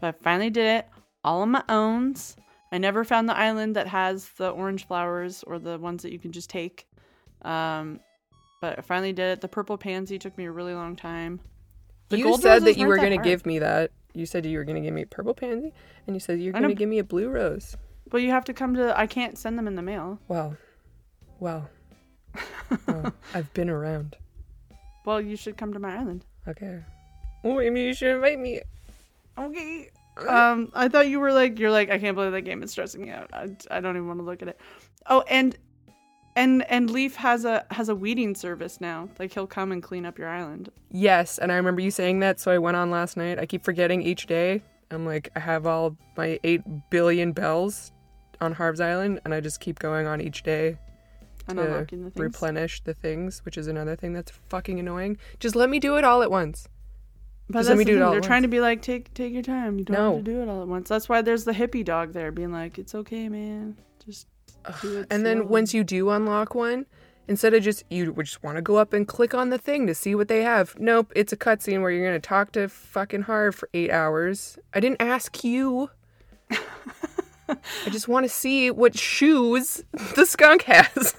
[0.00, 0.88] but i finally did it
[1.22, 2.34] all on my owns.
[2.72, 6.18] I never found the island that has the orange flowers or the ones that you
[6.18, 6.86] can just take.
[7.42, 8.00] Um
[8.60, 9.40] but i finally did it.
[9.40, 11.40] The purple pansy took me a really long time.
[12.08, 13.92] The you said that you weren't going to give me that.
[14.14, 15.72] You said you were going to give me a purple pansy,
[16.06, 17.76] and you said you're going to give me a blue rose.
[18.10, 20.56] Well, you have to come to i can't send them in the mail Well,
[21.38, 21.68] well,
[22.88, 24.16] Oh, I've been around.
[25.04, 26.80] well you should come to my island Okay.
[27.42, 28.60] Well, maybe you should invite me.
[29.38, 29.90] Okay.
[30.26, 33.00] Um, I thought you were like, you're like, I can't believe that game is stressing
[33.02, 33.30] me out.
[33.32, 34.60] I, I don't even want to look at it.
[35.06, 35.56] Oh, and
[36.40, 39.08] and and Leif has a has a weeding service now.
[39.18, 40.70] Like he'll come and clean up your island.
[40.90, 43.38] Yes, and I remember you saying that, so I went on last night.
[43.38, 44.62] I keep forgetting each day.
[44.90, 47.92] I'm like, I have all my 8 billion bells
[48.40, 50.78] on Harv's Island, and I just keep going on each day
[51.46, 55.16] And to the replenish the things, which is another thing that's fucking annoying.
[55.38, 56.66] Just let me do it all at once.
[57.48, 58.50] But let me the do it all They're trying once.
[58.50, 59.78] to be like, take take your time.
[59.78, 60.16] You don't No.
[60.16, 60.88] have to do it all at once.
[60.88, 63.76] That's why there's the hippie dog there, being like, it's okay, man.
[64.04, 64.26] Just
[64.64, 66.86] And then slowly." once you do unlock one,
[67.28, 69.86] instead of just you would just want to go up and click on the thing
[69.86, 70.78] to see what they have.
[70.78, 74.58] Nope, it's a cutscene where you're gonna talk to fucking Harv for eight hours.
[74.74, 75.90] I didn't ask you.
[77.48, 79.82] I just want to see what shoes
[80.14, 81.14] the skunk has.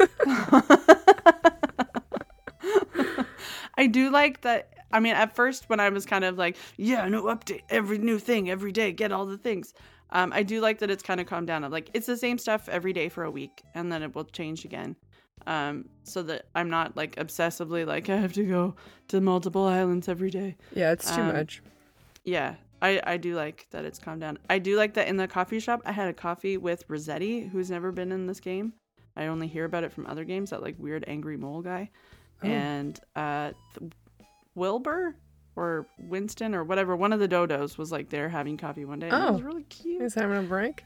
[3.77, 4.69] I do like that.
[4.91, 8.19] I mean, at first, when I was kind of like, yeah, no update, every new
[8.19, 9.73] thing, every day, get all the things.
[10.12, 11.63] Um, I do like that it's kind of calmed down.
[11.63, 14.26] Of like, it's the same stuff every day for a week, and then it will
[14.26, 14.95] change again.
[15.47, 18.76] Um, so that I'm not like obsessively like I have to go
[19.08, 20.56] to multiple islands every day.
[20.76, 21.62] yeah, it's too Um, much.
[22.24, 24.38] Yeah, I I do like that it's calmed down.
[24.50, 25.82] I do like that in the coffee shop.
[25.86, 28.74] I had a coffee with Resetti, who's never been in this game.
[29.15, 30.52] I only hear about it from other games.
[30.52, 31.89] That like weird angry mole guy,
[32.43, 32.47] Oh.
[32.47, 33.91] and uh, th-
[34.56, 35.15] Wilbur
[35.56, 36.96] or Winston or whatever.
[36.96, 39.10] One of the dodos was like there having coffee one day.
[39.10, 39.46] And it was Oh.
[39.46, 40.02] really cute.
[40.02, 40.84] He's having a break.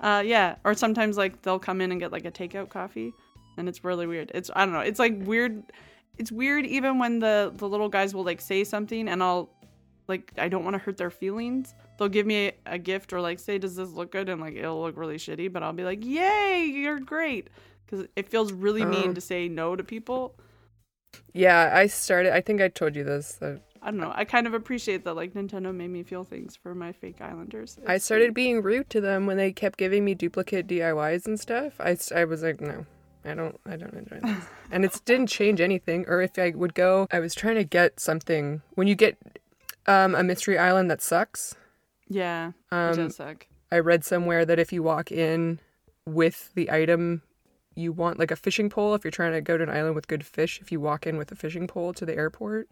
[0.00, 3.12] Uh, yeah, or sometimes like they'll come in and get like a takeout coffee,
[3.56, 4.30] and it's really weird.
[4.34, 4.80] It's I don't know.
[4.80, 5.62] It's like weird.
[6.18, 9.50] It's weird even when the the little guys will like say something, and I'll
[10.06, 11.74] like I don't want to hurt their feelings.
[11.98, 14.54] They'll give me a, a gift or like say, "Does this look good?" And like
[14.54, 17.50] it'll look really shitty, but I'll be like, "Yay, you're great,"
[17.84, 19.14] because it feels really mean Oh.
[19.14, 20.36] to say no to people.
[21.32, 22.32] Yeah, I started.
[22.34, 23.38] I think I told you this.
[23.82, 24.12] I don't know.
[24.14, 27.78] I kind of appreciate that like Nintendo made me feel things for my fake Islanders.
[27.86, 31.74] I started being rude to them when they kept giving me duplicate DIYs and stuff.
[31.80, 32.86] I, I was like, no,
[33.24, 34.44] I don't, I don't enjoy this.
[34.70, 36.04] and it didn't change anything.
[36.08, 38.62] Or if I would go, I was trying to get something.
[38.74, 39.16] When you get
[39.86, 41.54] um, a mystery island that sucks,
[42.08, 43.46] Yeah, it um, does suck.
[43.70, 45.60] I read somewhere that if you walk in
[46.06, 47.22] with the item
[47.78, 50.08] you want like a fishing pole if you're trying to go to an island with
[50.08, 50.60] good fish.
[50.60, 52.68] If you walk in with a fishing pole to the airport,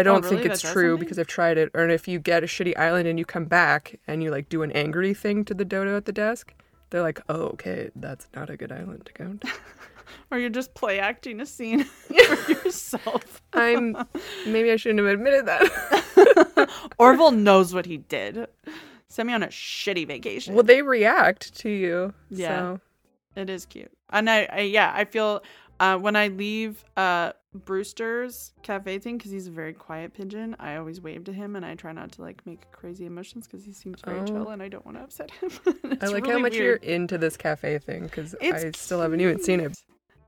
[0.00, 0.36] I don't Oh, really?
[0.42, 1.70] think it's That true because I've tried it.
[1.74, 4.62] Or if you get a shitty island and you come back and you like do
[4.62, 6.52] an angry thing to the dodo at the desk,
[6.90, 9.52] they're like, "Oh, okay, that's not a good island to go to."
[10.32, 13.40] Or you're just play acting a scene for yourself.
[13.52, 13.96] I'm
[14.46, 16.68] maybe I shouldn't have admitted that.
[16.98, 18.46] Orville knows what he did.
[19.08, 20.54] Send me on a shitty vacation.
[20.54, 22.12] well, they react to you.
[22.28, 22.48] Yeah.
[22.58, 22.80] So.
[23.36, 23.90] It is cute.
[24.10, 25.42] And I, I yeah, I feel
[25.80, 30.76] uh, when I leave uh, Brewster's cafe thing, because he's a very quiet pigeon, I
[30.76, 33.72] always wave to him and I try not to like make crazy emotions because he
[33.72, 34.24] seems very Oh.
[34.26, 35.50] chill and I don't want to upset him.
[36.00, 36.84] I like how much weird.
[36.84, 39.76] you're into this cafe thing because I still haven't even seen it.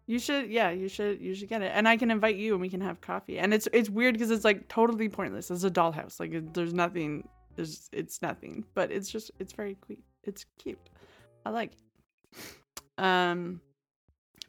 [0.06, 2.60] You should, yeah, you should, you should get it, and I can invite you, and
[2.60, 3.38] we can have coffee.
[3.38, 5.48] And it's it's weird because it's like totally pointless.
[5.48, 9.76] It's a dollhouse, like it, there's nothing, there's it's nothing, but it's just it's very
[9.86, 10.02] cute.
[10.24, 10.80] It's cute.
[11.46, 11.72] I like.
[11.72, 11.78] It.
[12.98, 13.60] Um,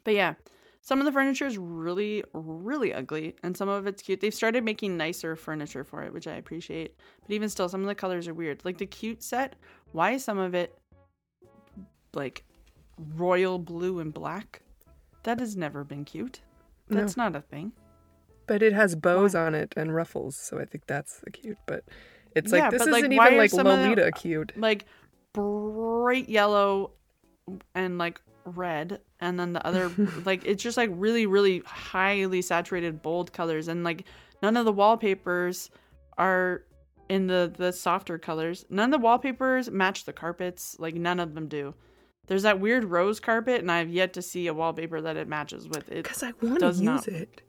[0.04, 0.34] but yeah,
[0.86, 4.20] some of the furniture is really really ugly, and some of it's cute.
[4.20, 6.94] They've started making nicer furniture for it, which I appreciate.
[7.22, 8.62] But even still, some of the colors are weird.
[8.66, 9.56] Like the cute set,
[9.92, 10.78] why is some of it
[12.12, 12.44] like
[13.16, 14.60] royal blue and black?
[15.22, 16.42] That has never been cute.
[16.90, 17.00] No.
[17.00, 17.72] That's not a thing.
[18.46, 21.56] But it has bows on it and ruffles, so I think that's the cute.
[21.66, 21.84] But
[22.36, 24.52] it's like Yeah, this isn't why even like some of them- Lolita cute.
[24.54, 24.84] Like
[25.32, 26.90] bright yellow
[27.74, 29.90] and like red and then the other
[30.24, 34.04] like it's just like really really highly saturated bold colors and like
[34.42, 35.70] none of the wallpapers
[36.18, 36.62] are
[37.08, 38.64] in the the softer colors.
[38.70, 40.76] None of the wallpapers match the carpets.
[40.78, 41.74] Like none of them do.
[42.26, 45.68] There's that weird rose carpet and I've yet to see a wallpaper that it matches
[45.68, 45.88] with.
[45.90, 47.42] It Because I want to use not- it.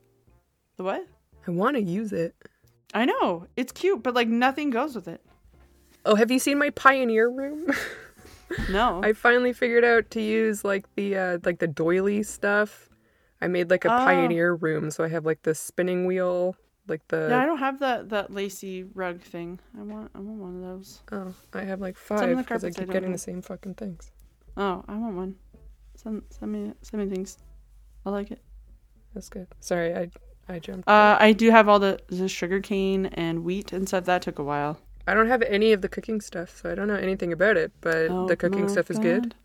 [0.76, 1.08] the what?
[1.48, 2.36] I want to use it.
[2.94, 3.48] I know.
[3.56, 5.22] It's cute, but like nothing goes with it.
[6.06, 7.68] Oh, have you seen my pioneer room?
[8.70, 9.02] No.
[9.04, 12.90] I finally figured out to use like the uh like the doily stuff.
[13.42, 14.06] I made like a Oh.
[14.06, 16.56] pioneer room, so I have like the spinning wheel,
[16.88, 19.60] like the Yeah, I don't have that that lacy rug thing.
[19.78, 21.02] I want I want one of those.
[21.12, 24.12] oh, I have like five because I I keep don't getting the same fucking things.
[24.58, 25.36] Oh, I want one.
[25.96, 27.38] Send send me send me things.
[28.06, 28.42] I like it.
[29.14, 29.48] That's good.
[29.60, 30.10] Sorry, I
[30.48, 30.88] I jumped.
[30.88, 34.06] Uh, I do have all the the sugar cane and wheat and stuff.
[34.06, 34.78] That took a while.
[35.08, 37.72] I don't have any of the cooking stuff, so I don't know anything about it.
[37.82, 39.36] But Oh the cooking stuff is good.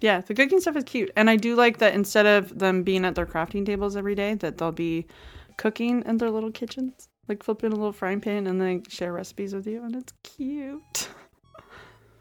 [0.00, 3.04] Yeah, the cooking stuff is cute, and I do like that instead of them being
[3.04, 5.06] at their crafting tables every day, that they'll be
[5.56, 9.52] cooking in their little kitchens, like flipping a little frying pan and then share recipes
[9.52, 11.08] with you, and it's cute.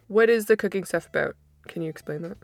[0.07, 1.35] What is the cooking stuff about?
[1.67, 2.37] Can you explain that?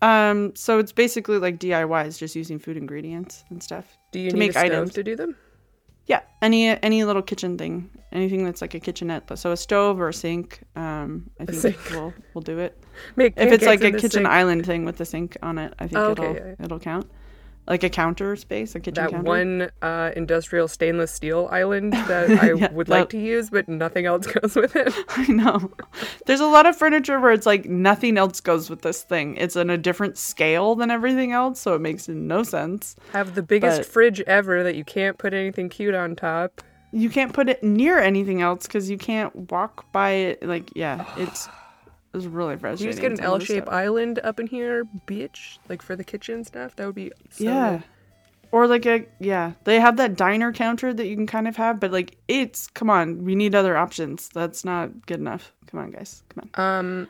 [0.00, 3.98] Um, so it's basically like DIYs, just using food ingredients and stuff.
[4.12, 4.92] Do you To need make items.
[4.94, 5.36] to do them?
[6.06, 9.26] Yeah, any any little kitchen thing, anything that's like a kitchenette.
[9.26, 10.60] but So a stove or a sink.
[10.74, 11.90] Um, I think sink.
[11.90, 12.76] will we'll do it.
[13.16, 14.26] Make If it's like a kitchen sink.
[14.26, 16.64] island thing with the sink on it, I think Oh, it'll yeah, yeah.
[16.64, 17.08] it'll count.
[17.68, 19.24] Like a counter space, a kitchen that counter.
[19.24, 23.68] one uh, industrial stainless steel island that I Yeah, would that- like to use, but
[23.68, 24.92] nothing else goes with it.
[25.10, 25.70] I know.
[26.26, 29.36] There's a lot of furniture where it's like nothing else goes with this thing.
[29.36, 32.96] It's in a different scale than everything else, so it makes no sense.
[33.12, 36.62] Have the biggest But- fridge ever that you can't put anything cute on top.
[36.90, 40.42] You can't put it near anything else because you can't walk by it.
[40.46, 41.48] Like, yeah, it's
[42.14, 42.80] it's really fresh.
[42.80, 45.58] You just get an some of the L-shaped island up in here, bitch.
[45.68, 47.70] Like for the kitchen stuff, that would be so yeah.
[47.70, 47.84] good.
[48.50, 51.80] Or like a yeah, they have that diner counter that you can kind of have,
[51.80, 54.28] but like it's come on, we need other options.
[54.34, 55.52] That's not good enough.
[55.68, 56.78] Come on, guys, come on.
[56.78, 57.08] Um,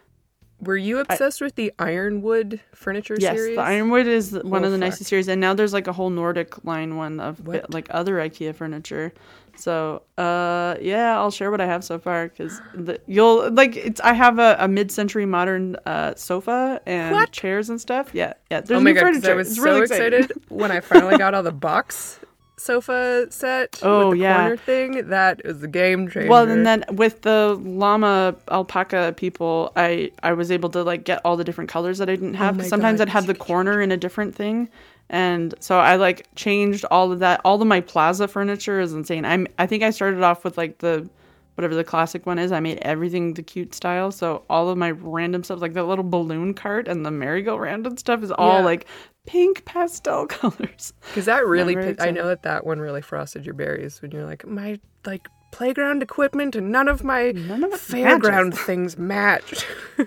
[0.62, 3.56] were you obsessed with the Ironwood furniture Yes, series?
[3.56, 4.80] the Ironwood is one Oh, of the fuck.
[4.80, 7.72] nicest series, and now there's like a whole Nordic line one of What?
[7.72, 9.12] like other IKEA furniture.
[9.54, 12.58] So, uh, yeah, I'll share what I have so far because
[13.06, 14.00] you'll like it's.
[14.00, 17.32] I have a, a mid-century modern uh sofa and What?
[17.32, 18.10] chairs and stuff.
[18.14, 18.62] Yeah, yeah.
[18.62, 19.24] There's oh my god.
[19.24, 22.18] I was it's so really excited when I finally got all the box
[22.56, 24.40] sofa set Oh, with the yeah.
[24.40, 25.08] corner thing.
[25.08, 26.28] That is a game changer.
[26.28, 31.20] Well, and then with the llama alpaca people, I I was able to like get
[31.24, 32.60] all the different colors that I didn't oh have.
[32.60, 34.68] Oh sometimes God, I'd have the corner in a different thing,
[35.08, 37.40] and so I like changed all of that.
[37.44, 39.24] All of my plaza furniture is insane.
[39.24, 41.08] I'm I think I started off with like the
[41.54, 42.50] whatever the classic one is.
[42.50, 44.10] I made everything the cute style.
[44.10, 47.98] So all of my random stuff, like the little balloon cart and the merry-go-round and
[47.98, 48.64] stuff, is all Yeah.
[48.64, 48.86] like
[49.26, 50.92] pink pastel colors.
[51.08, 54.24] Because that really, pi- I know that that one really frosted your berries when you're
[54.24, 59.66] like, my like playground equipment and none of my None of fairground matches." things matched.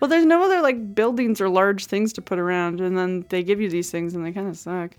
[0.00, 3.42] Well, there's no other like buildings or large things to put around, and then they
[3.42, 4.92] give you these things, and they kind of suck.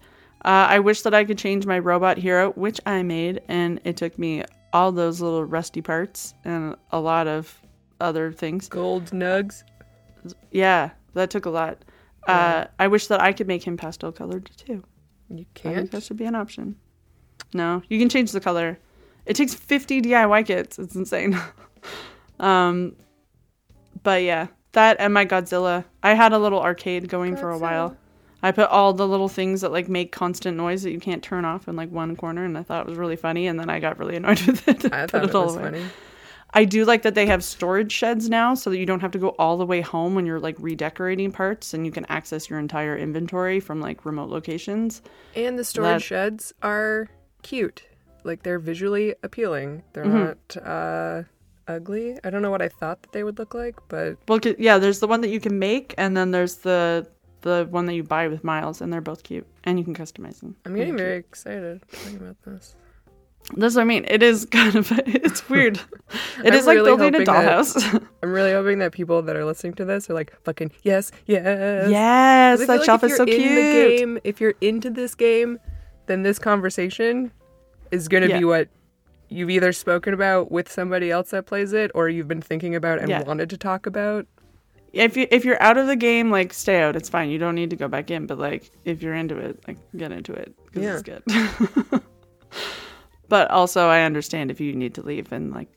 [0.44, 3.96] Uh, I wish that I could change my robot hero, which I made, and it
[3.96, 4.44] took me
[4.74, 7.62] all those little rusty parts and a lot of
[8.02, 8.68] other things.
[8.68, 9.64] Gold nugs.
[10.52, 11.78] Yeah, that took a lot.
[12.30, 14.84] Uh, I wish that I could make him pastel colored too.
[15.30, 15.92] You I think can't.
[15.92, 16.76] that should be an option.
[17.54, 18.78] No, you can change the color.
[19.26, 20.80] It takes 50 DIY kits.
[20.80, 21.40] It's insane.
[22.40, 22.96] um,
[24.04, 25.86] but yeah, that and my Godzilla.
[26.04, 27.96] I had a little arcade going for a while.
[28.42, 31.44] I put all the little things that like make constant noise that you can't turn
[31.46, 33.48] off in like one corner, and I thought it was really funny.
[33.48, 34.94] And then I got really annoyed with it.
[34.94, 35.64] I thought it all was away.
[35.64, 35.84] funny.
[36.54, 39.20] I do like that they have storage sheds now so that you don't have to
[39.20, 42.58] go all the way home when you're like redecorating parts and you can access your
[42.60, 45.02] entire inventory from like remote locations.
[45.36, 47.08] And the storage That- sheds are
[47.44, 47.84] cute.
[48.24, 49.84] Like they're visually appealing.
[49.94, 50.58] They're Mm-hmm.
[50.58, 51.24] not uh,
[51.68, 52.18] ugly.
[52.24, 55.00] I don't know what I thought that they would look like, but Well, yeah, there's
[55.00, 57.08] the one that you can make and then there's the
[57.42, 60.42] the one that you buy with miles and they're both cute and you can customize
[60.42, 60.58] them.
[60.66, 61.00] I'm getting cute.
[61.00, 62.76] very excited talking about this.
[63.56, 64.06] That's what I mean.
[64.08, 65.80] It is kind of it's weird.
[66.44, 68.08] It is I'm like really building a hoping that- dollhouse.
[68.24, 71.88] I'm really hoping that people that are listening to this are like fucking yes, yes.
[71.90, 72.60] yes.
[72.60, 73.42] That like is so you're cute.
[73.48, 75.60] in the game, if you're into this game,
[76.08, 77.32] then this conversation
[77.92, 78.40] is going to Yeah.
[78.40, 78.70] be what
[79.28, 82.98] you've either spoken about with somebody else that plays it or you've been thinking about
[83.00, 83.22] and Yeah.
[83.24, 84.26] wanted to talk about.
[84.94, 86.96] if you if you're out of the game, like stay out.
[86.96, 87.30] It's fine.
[87.30, 88.26] You don't need to go back in.
[88.26, 90.94] But like if you're into it, like get into it because Yeah.
[90.94, 92.02] it's good.
[93.30, 95.70] But also, I understand if you need to leave and like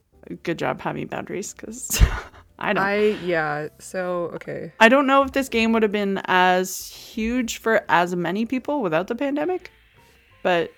[0.42, 2.03] good job having boundaries because
[2.59, 2.82] I don't.
[2.84, 4.72] I yeah, so okay.
[4.80, 8.82] I don't know if this game would have been as huge for as many people
[8.82, 9.70] without the pandemic,
[10.42, 10.72] but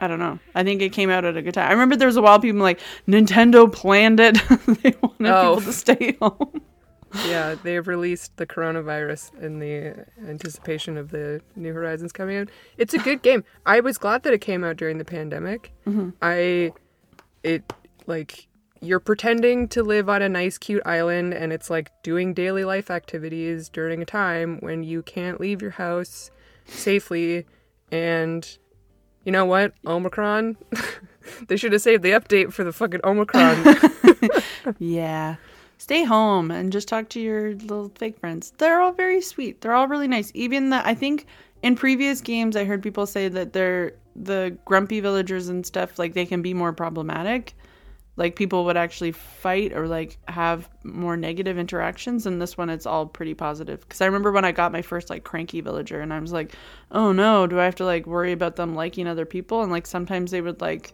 [0.00, 0.38] I don't know.
[0.54, 1.68] I think it came out at a good time.
[1.68, 4.34] I remember there was a while people like Nintendo planned it.
[4.82, 5.56] they wanted Oh.
[5.56, 6.62] people to stay home.
[7.26, 12.48] Yeah, they've released the coronavirus in the anticipation of the New Horizons coming out.
[12.76, 13.44] It's a good game.
[13.66, 15.72] I was glad that it came out during the pandemic.
[15.86, 16.10] Mm-hmm.
[16.22, 16.72] I,
[17.42, 17.72] it,
[18.06, 18.46] like,
[18.80, 22.90] you're pretending to live on a nice, cute island, and it's like doing daily life
[22.90, 26.30] activities during a time when you can't leave your house
[26.64, 27.46] safely.
[27.92, 28.48] And
[29.24, 29.74] you know what?
[29.86, 30.56] Omicron.
[31.48, 33.76] they should have saved the update for the fucking Omicron.
[34.78, 35.36] Yeah.
[35.80, 38.52] Stay home and just talk to your little fake friends.
[38.58, 39.62] They're all very sweet.
[39.62, 40.30] They're all really nice.
[40.34, 41.24] Even the I think
[41.62, 46.12] in previous games I heard people say that they're the grumpy villagers and stuff like
[46.12, 47.54] they can be more problematic.
[48.16, 52.84] Like people would actually fight or like have more negative interactions and this one it's
[52.84, 53.88] all pretty positive.
[53.88, 56.54] Cuz I remember when I got my first like cranky villager and I was like,
[56.90, 59.86] "Oh no, do I have to like worry about them liking other people?" And like
[59.86, 60.92] sometimes they would like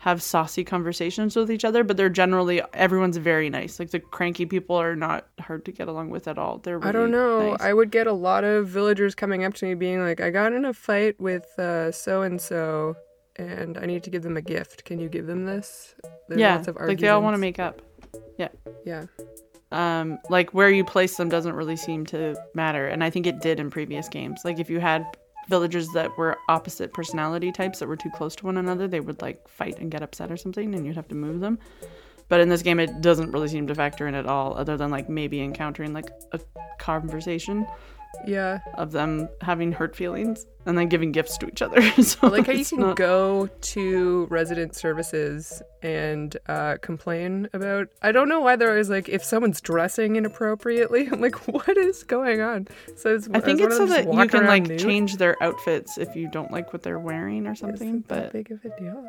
[0.00, 3.78] have saucy conversations with each other, but they're generally everyone's very nice.
[3.78, 6.58] Like the cranky people are not hard to get along with at all.
[6.58, 7.50] They're really I don't know.
[7.50, 7.60] nice.
[7.60, 10.54] I would get a lot of villagers coming up to me being like, I got
[10.54, 12.96] in a fight with so and so
[13.36, 14.84] and I need to give them a gift.
[14.84, 15.94] Can you give them this?
[16.28, 17.82] There's yeah, lots of like they all want to make up.
[18.38, 18.48] Yeah,
[18.86, 19.04] yeah.
[19.72, 23.40] Um, like where you place them doesn't really seem to matter, and I think it
[23.40, 24.40] did in previous games.
[24.44, 25.04] Like if you had
[25.50, 29.20] villagers that were opposite personality types that were too close to one another, they would
[29.20, 31.58] like fight and get upset or something, and you'd have to move them.
[32.28, 34.90] But in this game, it doesn't really seem to factor in at all, other than
[34.90, 36.40] like maybe encountering like a
[36.78, 37.66] conversation.
[38.26, 38.60] Yeah.
[38.74, 41.80] of them having hurt feelings and then giving gifts to each other.
[42.02, 47.88] so I like how you can not- go to resident services and uh, complain about.
[48.02, 52.02] I don't know why they're always like, if someone's dressing inappropriately, I'm like, what is
[52.04, 52.68] going on?
[52.96, 54.78] So it's, I think it's so of them just that you can like nude?
[54.78, 58.04] change their outfits if you don't like what they're wearing or something.
[58.06, 59.08] But big of a deal.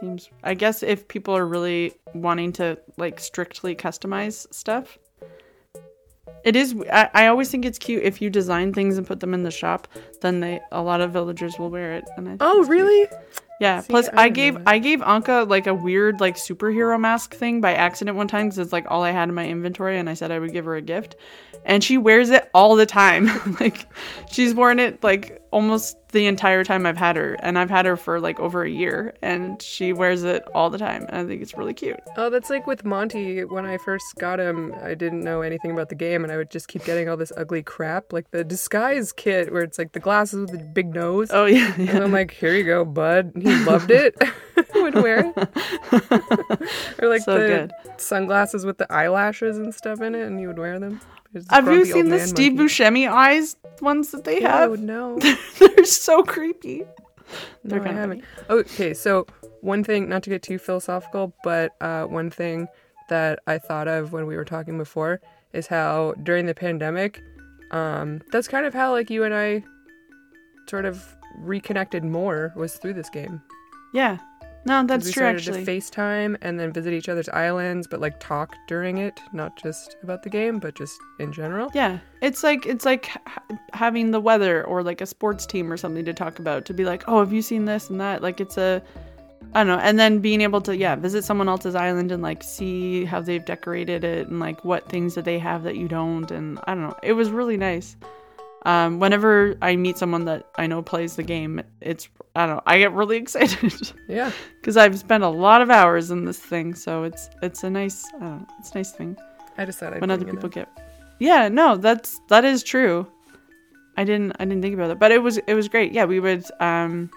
[0.00, 4.98] seems I guess if people are really wanting to like strictly customize stuff.
[6.44, 6.74] It is.
[6.92, 9.50] I, I always think it's cute if you design things and put them in the
[9.50, 9.88] shop.
[10.20, 12.04] Then they a lot of villagers will wear it.
[12.16, 12.78] And I Oh, it's cute.
[12.78, 13.08] really?
[13.60, 13.80] Yeah.
[13.80, 14.58] See, Plus, I I, gave.
[14.66, 18.58] I gave Ankha like a weird like superhero mask thing by accident one time because
[18.58, 20.76] it's like all I had in my inventory, and I said I would give her
[20.76, 21.16] a gift,
[21.64, 23.28] and she wears it all the time.
[23.60, 23.86] like
[24.30, 27.96] she's worn it like almost the entire time I've had her, and I've had her
[27.96, 31.42] for like over a year, and she wears it all the time, and I think
[31.42, 32.00] it's really cute.
[32.16, 33.44] Oh, that's like with Monty.
[33.44, 36.50] When I first got him, I didn't know anything about the game, and I would
[36.50, 40.00] just keep getting all this ugly crap, like the disguise kit, where it's like the
[40.00, 41.28] glasses with the big nose.
[41.30, 42.02] Oh yeah, And.
[42.04, 43.32] I'm like, here you go, bud.
[43.40, 44.16] He loved it.
[44.74, 45.36] would wear it.
[47.00, 47.72] or like So the good.
[47.96, 51.00] sunglasses with the eyelashes and stuff in it, and he would wear them.
[51.50, 52.74] Have you seen the Steve monkey.
[52.74, 54.70] Buscemi eyes ones that they have?
[54.70, 55.18] would no,
[55.58, 56.84] They're so creepy.
[57.64, 58.24] They're No, kinda haven't.
[58.50, 59.26] Okay, so
[59.60, 62.68] one thing, not to get too philosophical, but uh, one thing
[63.08, 65.20] that I thought of when we were talking before
[65.52, 67.20] is how during the pandemic,
[67.70, 69.64] um, that's kind of how like you and I
[70.68, 71.02] sort of
[71.38, 73.40] reconnected more was through this game.
[73.92, 74.18] Yeah.
[74.66, 75.20] No, that's we true.
[75.20, 79.20] started Actually, to FaceTime and then visit each other's islands, but like talk during it,
[79.32, 81.70] not just about the game, but just in general.
[81.74, 83.42] yeah, it's like it's like ha-
[83.74, 86.64] having the weather or like a sports team or something to talk about.
[86.66, 88.22] To be like, oh, have you seen this and that?
[88.22, 88.82] Like it's a,
[89.52, 89.82] I don't know.
[89.82, 93.44] And then being able to yeah visit someone else's island and like see how they've
[93.44, 96.30] decorated it and like what things that they have that you don't.
[96.30, 96.96] And I don't know.
[97.02, 97.96] It was really nice.
[98.66, 102.62] Um, whenever I meet someone that I know plays the game, it's I don't know.
[102.66, 103.92] I get really excited.
[104.08, 104.30] Yeah.
[104.60, 106.74] because I've spent a lot of hours in this thing.
[106.74, 109.16] So it's it's a nice uh, it's a nice thing
[109.58, 110.68] I just thought I'd when other people get.
[111.20, 113.06] Yeah, no, that's that is true.
[113.96, 115.92] I didn't I didn't think about it, but it was it was great.
[115.92, 117.10] Yeah, we would um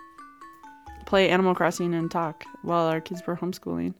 [1.05, 3.93] play Animal Crossing and talk while our kids were homeschooling,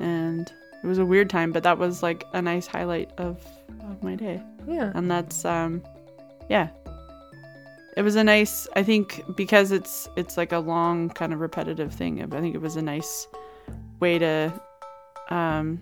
[0.00, 0.50] and
[0.82, 3.44] it was a weird time, but that was like a nice highlight of
[3.90, 4.90] of my day Yeah.
[4.94, 5.82] and that's um
[6.48, 6.68] yeah.
[7.96, 11.94] It was a nice i think because it's it's like a long kind of repetitive
[11.94, 13.26] thing i think it was a nice
[14.00, 14.52] way to
[15.30, 15.80] um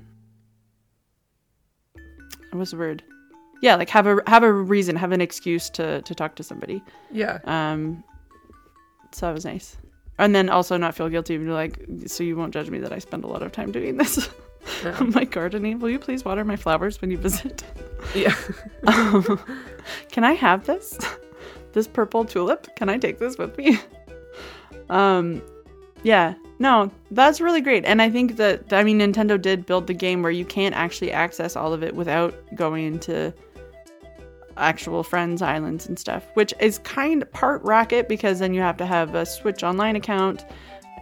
[2.52, 3.02] what's the word?
[3.62, 6.82] Yeah like have a have a reason have an excuse to to talk to somebody.
[7.10, 7.38] Yeah.
[7.46, 8.04] um
[9.12, 9.76] so that was nice.
[10.18, 12.92] And then also not feel guilty and be like so you won't judge me that
[12.92, 14.28] i spend a lot of time doing this
[14.82, 14.98] Yeah.
[15.14, 17.64] my gardening will you please water my flowers when you visit
[18.14, 18.34] yeah.
[18.86, 19.40] um,
[20.10, 20.98] can I have this?
[21.72, 22.74] This purple tulip?
[22.76, 23.78] Can I take this with me?
[24.90, 25.42] Um,
[26.02, 27.84] yeah, no, that's really great.
[27.84, 31.10] And I think that, I mean, Nintendo did build the game where you can't actually
[31.10, 33.32] access all of it without going into
[34.56, 38.76] actual friends' islands and stuff, which is kind of part racket because then you have
[38.76, 40.44] to have a Switch Online account,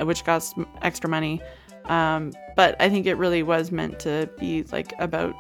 [0.00, 1.42] uh, which costs extra money.
[1.86, 5.34] Um, but I think it really was meant to be like about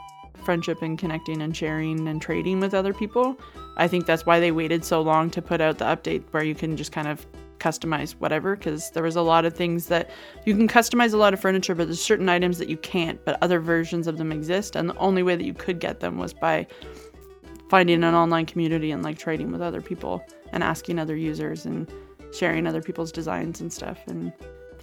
[0.44, 3.36] friendship and connecting and sharing and trading with other people.
[3.76, 6.54] I think that's why they waited so long to put out the update where you
[6.54, 7.24] can just kind of
[7.58, 10.10] customize whatever because there was a lot of things that
[10.44, 13.38] you can customize a lot of furniture but there's certain items that you can't but
[13.40, 16.34] other versions of them exist and the only way that you could get them was
[16.34, 16.66] by
[17.68, 21.88] finding an online community and like trading with other people and asking other users and
[22.32, 24.32] sharing other people's designs and stuff and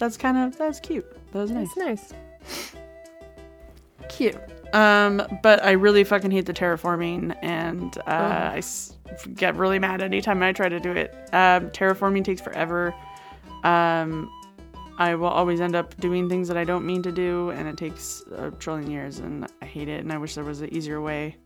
[0.00, 2.74] that's kind of that's cute that was nice That's nice.
[4.08, 4.36] cute.
[4.72, 8.96] Um, but I really fucking hate the terraforming, and uh, I s-
[9.34, 11.12] get really mad anytime I try to do it.
[11.32, 12.94] Um, terraforming takes forever.
[13.64, 14.30] Um,
[14.98, 17.76] I will always end up doing things that I don't mean to do, and it
[17.76, 20.00] takes a trillion years, and I hate it.
[20.00, 21.36] And I wish there was an easier way.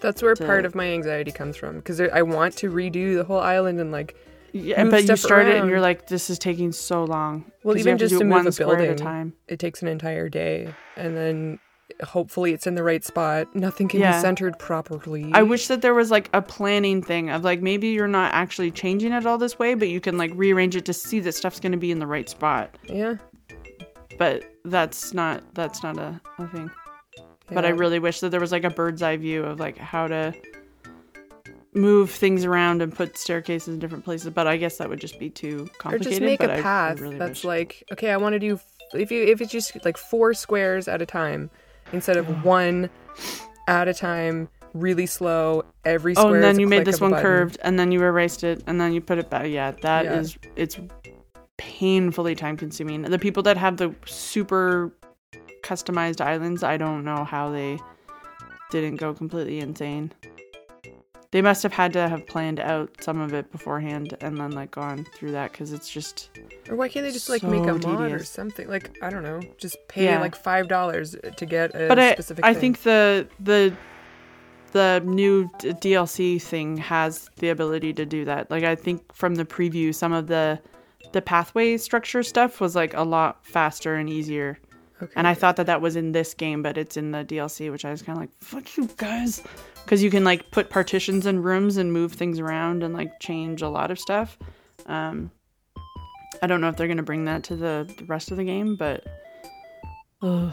[0.00, 3.24] That's where to- part of my anxiety comes from because I want to redo the
[3.24, 4.16] whole island and like
[4.56, 7.92] Yeah, but you start it, and you're like, "This is taking so long." Well, even
[7.92, 8.96] have to just to move one a square at a building.
[9.04, 9.32] time.
[9.48, 11.58] it takes an entire day and then
[12.02, 13.54] hopefully it's in the right spot.
[13.54, 14.16] Nothing can Yeah.
[14.16, 15.30] be centered properly.
[15.34, 18.70] I wish that there was like a planning thing of like maybe you're not actually
[18.70, 21.58] changing it all this way, but you can like rearrange it to see that stuff's
[21.60, 22.76] going to be in the right spot.
[22.88, 23.16] Yeah.
[24.18, 26.70] But that's not that's not a, a thing.
[27.52, 30.06] But I really wish that there was like a bird's eye view of like how
[30.06, 30.32] to
[31.74, 34.30] move things around and put staircases in different places.
[34.30, 36.06] But I guess that would just be too complicated.
[36.06, 38.58] or just make a path really that's wish- like okay i want to do
[38.94, 41.50] if you if it's just like four squares at a time
[41.92, 42.88] instead of one
[43.66, 46.30] at a time really slow every square.
[46.30, 48.92] Oh, and then you made this one curved, and then you erased it, and then
[48.92, 49.48] you put it back.
[49.48, 50.18] Yeah, that Yeah.
[50.18, 50.78] is it's
[51.58, 53.02] painfully time consuming.
[53.02, 54.92] The people that have the super
[55.62, 57.78] customized islands, I don't know how they
[58.72, 60.10] didn't go completely insane.
[61.34, 64.70] They must have had to have planned out some of it beforehand and then like
[64.70, 66.30] gone through that because it's just
[66.70, 69.24] or why can't they just like make a so mod or something like i don't
[69.24, 70.20] know just pay Yeah.
[70.20, 72.60] like five dollars to get a but I, specific I thing.
[72.60, 73.74] think the the
[74.70, 78.50] the new d- DLC thing has the ability to do that.
[78.50, 80.60] Like I think from the preview, some of the
[81.12, 84.58] the pathway structure stuff was like a lot faster and easier.
[85.02, 85.12] okay.
[85.16, 87.84] And I thought that that was in this game, but it's in the DLC, which
[87.84, 89.42] I was kind of like, "Fuck you guys,"
[89.84, 93.62] because you can like put partitions in rooms and move things around and like change
[93.62, 94.38] a lot of stuff.
[94.86, 95.30] Um,
[96.42, 98.76] I don't know if they're gonna bring that to the, the rest of the game,
[98.76, 99.04] but
[100.22, 100.52] ugh.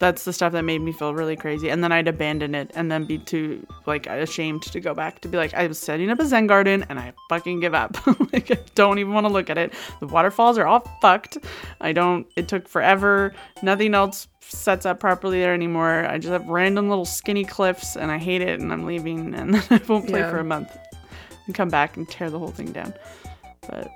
[0.00, 1.70] That's the stuff that made me feel really crazy.
[1.70, 5.28] And then I'd abandon it and then be too like ashamed to go back to
[5.28, 7.96] be like, I was setting up a Zen garden and I fucking give up.
[8.32, 9.72] like I don't even want to look at it.
[10.00, 11.38] The waterfalls are all fucked.
[11.80, 12.26] I don't.
[12.36, 13.34] It took forever.
[13.62, 16.06] Nothing else sets up properly there anymore.
[16.06, 19.54] I just have random little skinny cliffs and I hate it and I'm leaving and
[19.54, 20.30] then I won't play Yeah.
[20.30, 20.76] for a month
[21.46, 22.94] and come back and tear the whole thing down.
[23.68, 23.90] But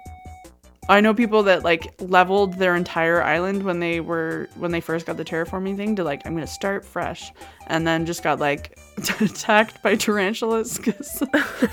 [0.93, 5.07] I know people that like leveled their entire island when they were when they first
[5.07, 7.33] got the terraforming thing to like I'm gonna start fresh,
[7.67, 11.19] and then just got like attacked by tarantulas because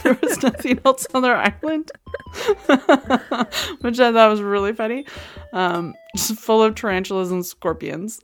[0.04, 1.92] there was nothing else on their island,
[3.82, 5.06] which I thought was really funny.
[5.52, 8.22] Um, just full of tarantulas and scorpions.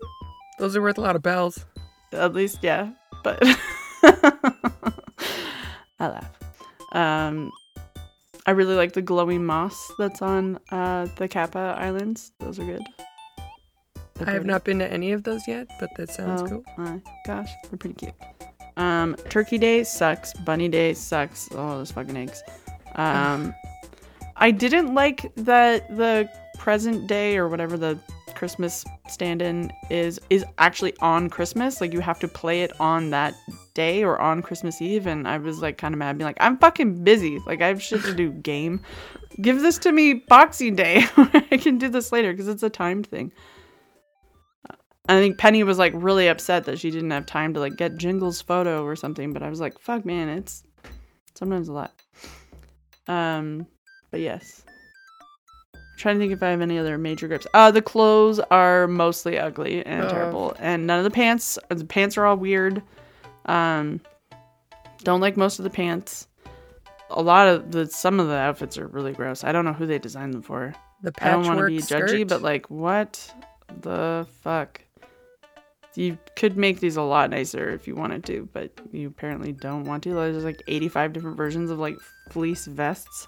[0.60, 1.66] Those are worth a lot of bells.
[2.14, 2.92] At least, yeah.
[3.22, 3.44] But
[4.02, 4.94] I
[6.00, 6.40] laugh.
[6.94, 7.52] Um,
[8.46, 12.32] I really like the glowing moss that's on uh, the Kappa Islands.
[12.40, 12.84] Those are good.
[14.16, 14.48] They're I have pretty.
[14.48, 16.64] not been to any of those yet, but that sounds oh cool.
[16.78, 18.14] my gosh, they're pretty cute.
[18.78, 20.34] Um, Turkey Day sucks.
[20.34, 21.50] Bunny Day sucks.
[21.54, 22.44] Oh, those fucking eggs.
[22.96, 23.54] Um,
[24.38, 27.98] I didn't like that the present day or whatever the
[28.36, 31.82] Christmas stand-in is is actually on Christmas.
[31.82, 33.36] Like you have to play it on that
[33.74, 36.58] day or on Christmas Eve, and I was like kind of mad, being like, I'm
[36.58, 37.40] fucking busy.
[37.46, 38.32] Like I have shit to do.
[38.32, 38.82] Game,
[39.42, 41.06] give this to me Boxing Day.
[41.18, 43.32] I can do this later because it's a timed thing.
[45.08, 47.98] I think Penny was like really upset that she didn't have time to like get
[47.98, 50.64] Jingle's photo or something, but I was like, fuck man, it's
[51.36, 51.94] sometimes a lot.
[53.08, 53.68] Um,
[54.10, 54.65] but yes.
[55.98, 57.48] Trying to think if I have any other major grips.
[57.54, 60.10] Uh the clothes are mostly ugly and Oh.
[60.10, 60.56] terrible.
[60.60, 62.82] And none of the pants the pants are all weird.
[63.46, 64.02] Um
[65.04, 66.28] don't like most of the pants.
[67.12, 69.44] A lot of the some of the outfits are really gross.
[69.44, 70.74] I don't know who they designed them for.
[71.04, 72.10] The I don't want to be skirt.
[72.10, 73.32] judgy, but like, what
[73.82, 74.82] the fuck?
[75.94, 79.84] You could make these a lot nicer if you wanted to, but you apparently don't
[79.86, 80.14] want to.
[80.14, 81.96] There's like 85 different versions of like
[82.32, 83.28] fleece vests.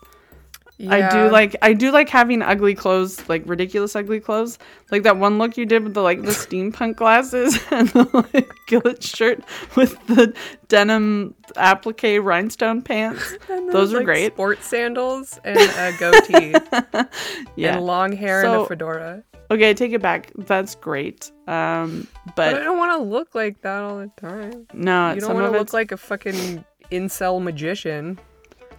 [0.80, 4.60] I do like I do like having ugly clothes, like ridiculous ugly clothes.
[4.92, 8.52] Like that one look you did with the like the steampunk glasses and the like
[8.68, 9.44] gillet shirt
[9.76, 10.36] with the
[10.68, 13.38] denim applique rhinestone pants.
[13.50, 14.34] And those are like, great.
[14.34, 16.54] Sports sandals and a goatee
[17.56, 17.78] Yeah.
[17.78, 19.24] and long hair and a fedora.
[19.50, 20.32] Okay, I take it back.
[20.36, 21.32] That's great.
[21.48, 24.68] Um, But, I don't want to look like that all the time.
[24.74, 28.20] no, you don't want to look like a fucking incel magician.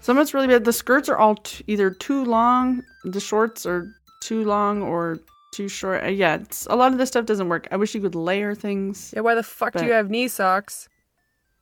[0.00, 0.64] Some of it's really bad.
[0.64, 3.92] The skirts are all t- either too long, the shorts are
[4.22, 5.18] too long, or
[5.54, 6.04] too short.
[6.04, 7.68] Uh, yeah, it's, a lot of this stuff doesn't work.
[7.70, 9.12] I wish you could layer things.
[9.14, 10.88] Yeah, why the fuck do you have knee socks?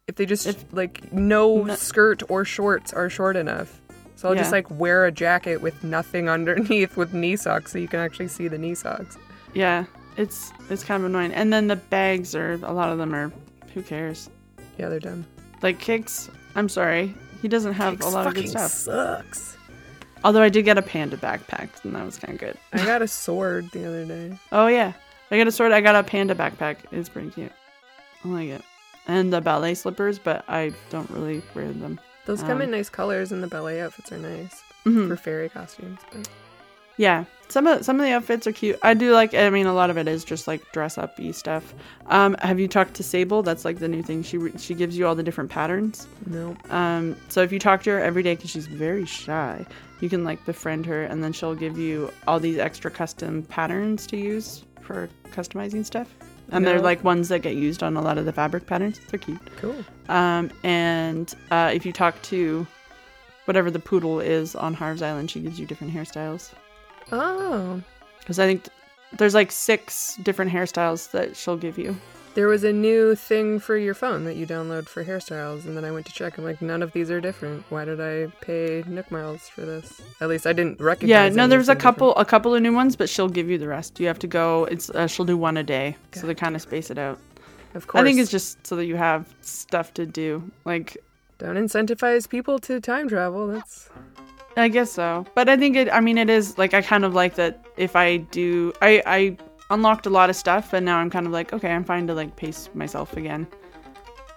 [0.07, 3.81] If they just If- like no, No- skirt or shorts are short enough.
[4.17, 7.89] So I'll just like wear a jacket with nothing underneath with knee socks so you
[7.89, 9.19] can actually see the knee socks.
[9.53, 9.85] Yeah,
[10.17, 11.35] it's it's kind of annoying.
[11.35, 13.31] And then the bags are a lot of them are.
[13.75, 14.31] Who cares?
[14.79, 15.27] Yeah, they're dumb.
[15.63, 16.31] Like kicks.
[16.55, 18.71] I'm sorry, he doesn't have a lot of good stuff.
[18.71, 19.57] sucks.
[20.25, 22.57] Although I did get a panda backpack, and that was kind of good.
[22.73, 24.39] I got a sword the other day.
[24.53, 24.93] Oh yeah,
[25.31, 25.73] I got a sword.
[25.73, 26.79] I got a panda backpack.
[26.91, 27.53] It's pretty cute.
[28.25, 28.63] I like it.
[29.07, 32.01] And the ballet slippers, but I don't really wear them.
[32.25, 35.07] Those come Um, in nice colors and the ballet outfits are nice Mhm.
[35.07, 36.01] for fairy costumes.
[36.13, 36.29] But
[36.97, 38.79] Yeah, some of some of the outfits are cute.
[38.83, 39.35] I do like.
[39.35, 41.75] I mean, a lot of it is just like dress up y stuff.
[42.07, 43.43] Um, have you talked to Sable?
[43.43, 44.23] That's like the new thing.
[44.23, 46.07] She she gives you all the different patterns.
[46.27, 46.57] no.
[46.71, 49.65] Um, so if you talk to her every day, because she's very shy,
[50.01, 54.07] you can like befriend her, and then she'll give you all these extra custom patterns
[54.09, 56.15] to use for customizing stuff.
[56.51, 59.01] And they're like ones that get used on a lot of the fabric patterns.
[59.11, 59.41] They're cute.
[59.57, 59.85] Cool.
[60.09, 62.65] Um, and uh, if you talk to
[63.47, 66.53] whatever the poodle is on Harv's Island, she gives you different hairstyles.
[67.13, 67.81] Oh.
[68.21, 68.77] Because I think th-
[69.17, 71.97] there's like six different hairstyles that she'll give you.
[72.35, 75.87] There was a new thing for your phone that you download for hairstyles, and then
[75.87, 76.37] I went to check.
[76.37, 77.65] I'm like, none of these are different.
[77.71, 80.03] Why did I pay Nook Miles for this?
[80.21, 81.31] At least I didn't recognize.
[81.31, 83.69] Yeah, no, there's a couple, a couple of new ones, but she'll give you the
[83.69, 83.99] rest.
[83.99, 84.67] You have to go.
[84.67, 87.19] It's uh, she'll do one a day, so they kind of space it out.
[87.75, 88.03] Of course.
[88.03, 90.43] I think it's just so that you have stuff to do.
[90.67, 90.99] Like,
[91.39, 93.47] don't incentivize people to time travel.
[93.47, 93.89] That's
[94.57, 95.91] I guess so, but I think it.
[95.93, 97.67] I mean, it is like I kind of like that.
[97.77, 99.37] If I do, I I
[99.71, 102.15] unlocked a lot of stuff, and now I'm kind of like, okay, I'm fine to
[102.15, 103.47] like pace myself again.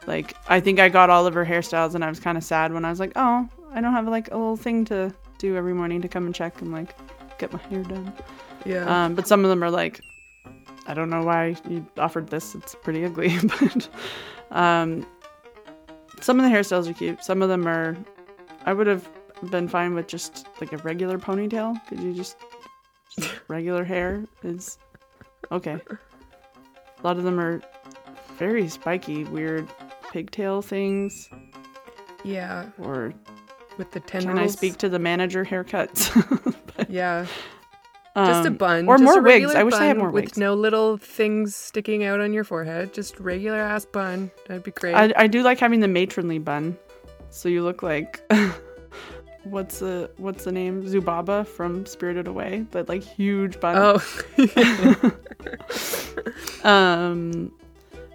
[0.07, 2.74] Like, I think I got all of her hairstyles, and I was kind of sad
[2.74, 5.74] when I was like, oh, I don't have like a little thing to do every
[5.74, 6.95] morning to come and check and like
[7.38, 8.13] get my hair done.
[8.65, 9.05] yeah.
[9.05, 10.01] Um, but some of them are like,
[10.88, 12.55] I don't know why you offered this.
[12.55, 13.89] It's pretty ugly, but
[14.51, 15.05] um,
[16.20, 17.24] some of the hairstyles are cute.
[17.24, 17.95] Some of them are.
[18.65, 19.07] I would have
[19.51, 21.79] been fine with just like a regular ponytail.
[21.87, 22.35] Could you just,
[23.47, 24.77] regular hair is
[25.51, 25.79] okay.
[27.01, 27.61] A lot of them are
[28.37, 29.67] very spiky, weird
[30.11, 31.29] pigtail things.
[32.23, 32.65] yeah.
[32.79, 33.13] Or
[33.77, 34.51] With the can tendrils.
[34.51, 36.55] I speak to the manager haircuts?
[36.77, 37.25] But, Yeah.
[38.15, 38.87] Just a um, bun.
[38.87, 39.33] or just more a wigs.
[39.45, 40.37] regular I wish I had more with wigs.
[40.37, 42.93] no little things sticking out on your forehead.
[42.93, 44.29] Just regular ass bun.
[44.47, 44.93] That'd be great.
[44.93, 46.77] I, I do like having the matronly bun.
[47.29, 48.19] So you look like
[49.50, 52.66] what's the what's the name Zubaba from Spirited Away?
[52.72, 53.80] That like huge bunny.
[53.80, 54.02] Oh,
[56.64, 57.52] Um,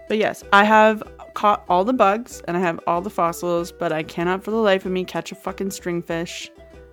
[0.09, 1.03] but yes, I have
[1.35, 4.59] caught all the bugs and I have all the fossils, but I cannot for the
[4.59, 6.51] life of me catch a fucking stringfish.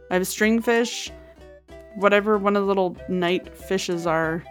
[0.10, 1.12] I have a stringfish,
[1.96, 4.44] whatever one of the little night fishes are.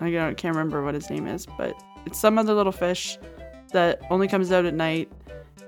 [0.00, 1.74] I can't remember what his name is, but
[2.06, 3.18] it's some other little fish
[3.72, 5.10] that only comes out at night,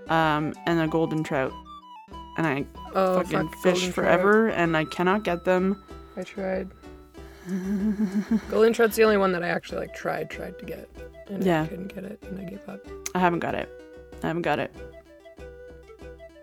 [0.08, 1.52] um, and a golden trout.
[2.36, 3.94] And I oh fucking fuck, fish golden trout.
[3.94, 5.82] forever, and I cannot get them.
[6.16, 6.68] I tried.
[8.50, 10.88] golden trout's the only one that I actually like tried, tried to get,
[11.28, 11.62] and Yeah.
[11.62, 12.80] I couldn't get it, and I gave up.
[13.14, 13.68] I haven't got it.
[14.22, 14.74] I haven't got it.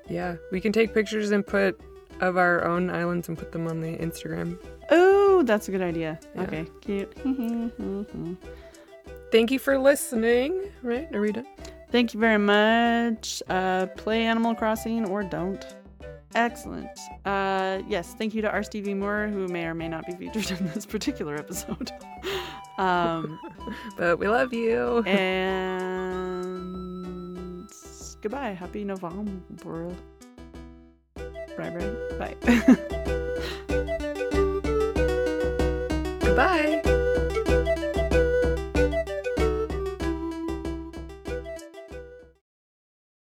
[0.09, 1.79] Yeah, we can take pictures and put
[2.21, 4.57] of our own islands and put them on the Instagram.
[4.91, 6.19] Oh, that's a good idea.
[6.35, 6.41] Yeah.
[6.43, 7.13] Okay, cute.
[9.31, 10.71] Thank you for listening.
[10.83, 11.47] Right, done?
[11.91, 13.41] Thank you very much.
[13.49, 15.65] Uh, play Animal Crossing or don't.
[16.35, 16.89] Excellent.
[17.25, 18.63] Uh, yes, thank you to R.
[18.63, 21.91] Stevie Moore, who may or may not be featured in this particular episode.
[22.77, 23.39] um,
[23.97, 25.03] But we love you.
[25.03, 26.73] and
[28.21, 28.51] goodbye.
[28.53, 29.93] Happy November.
[31.57, 32.17] Right, right.
[32.19, 32.35] Bye.
[36.19, 36.81] Goodbye.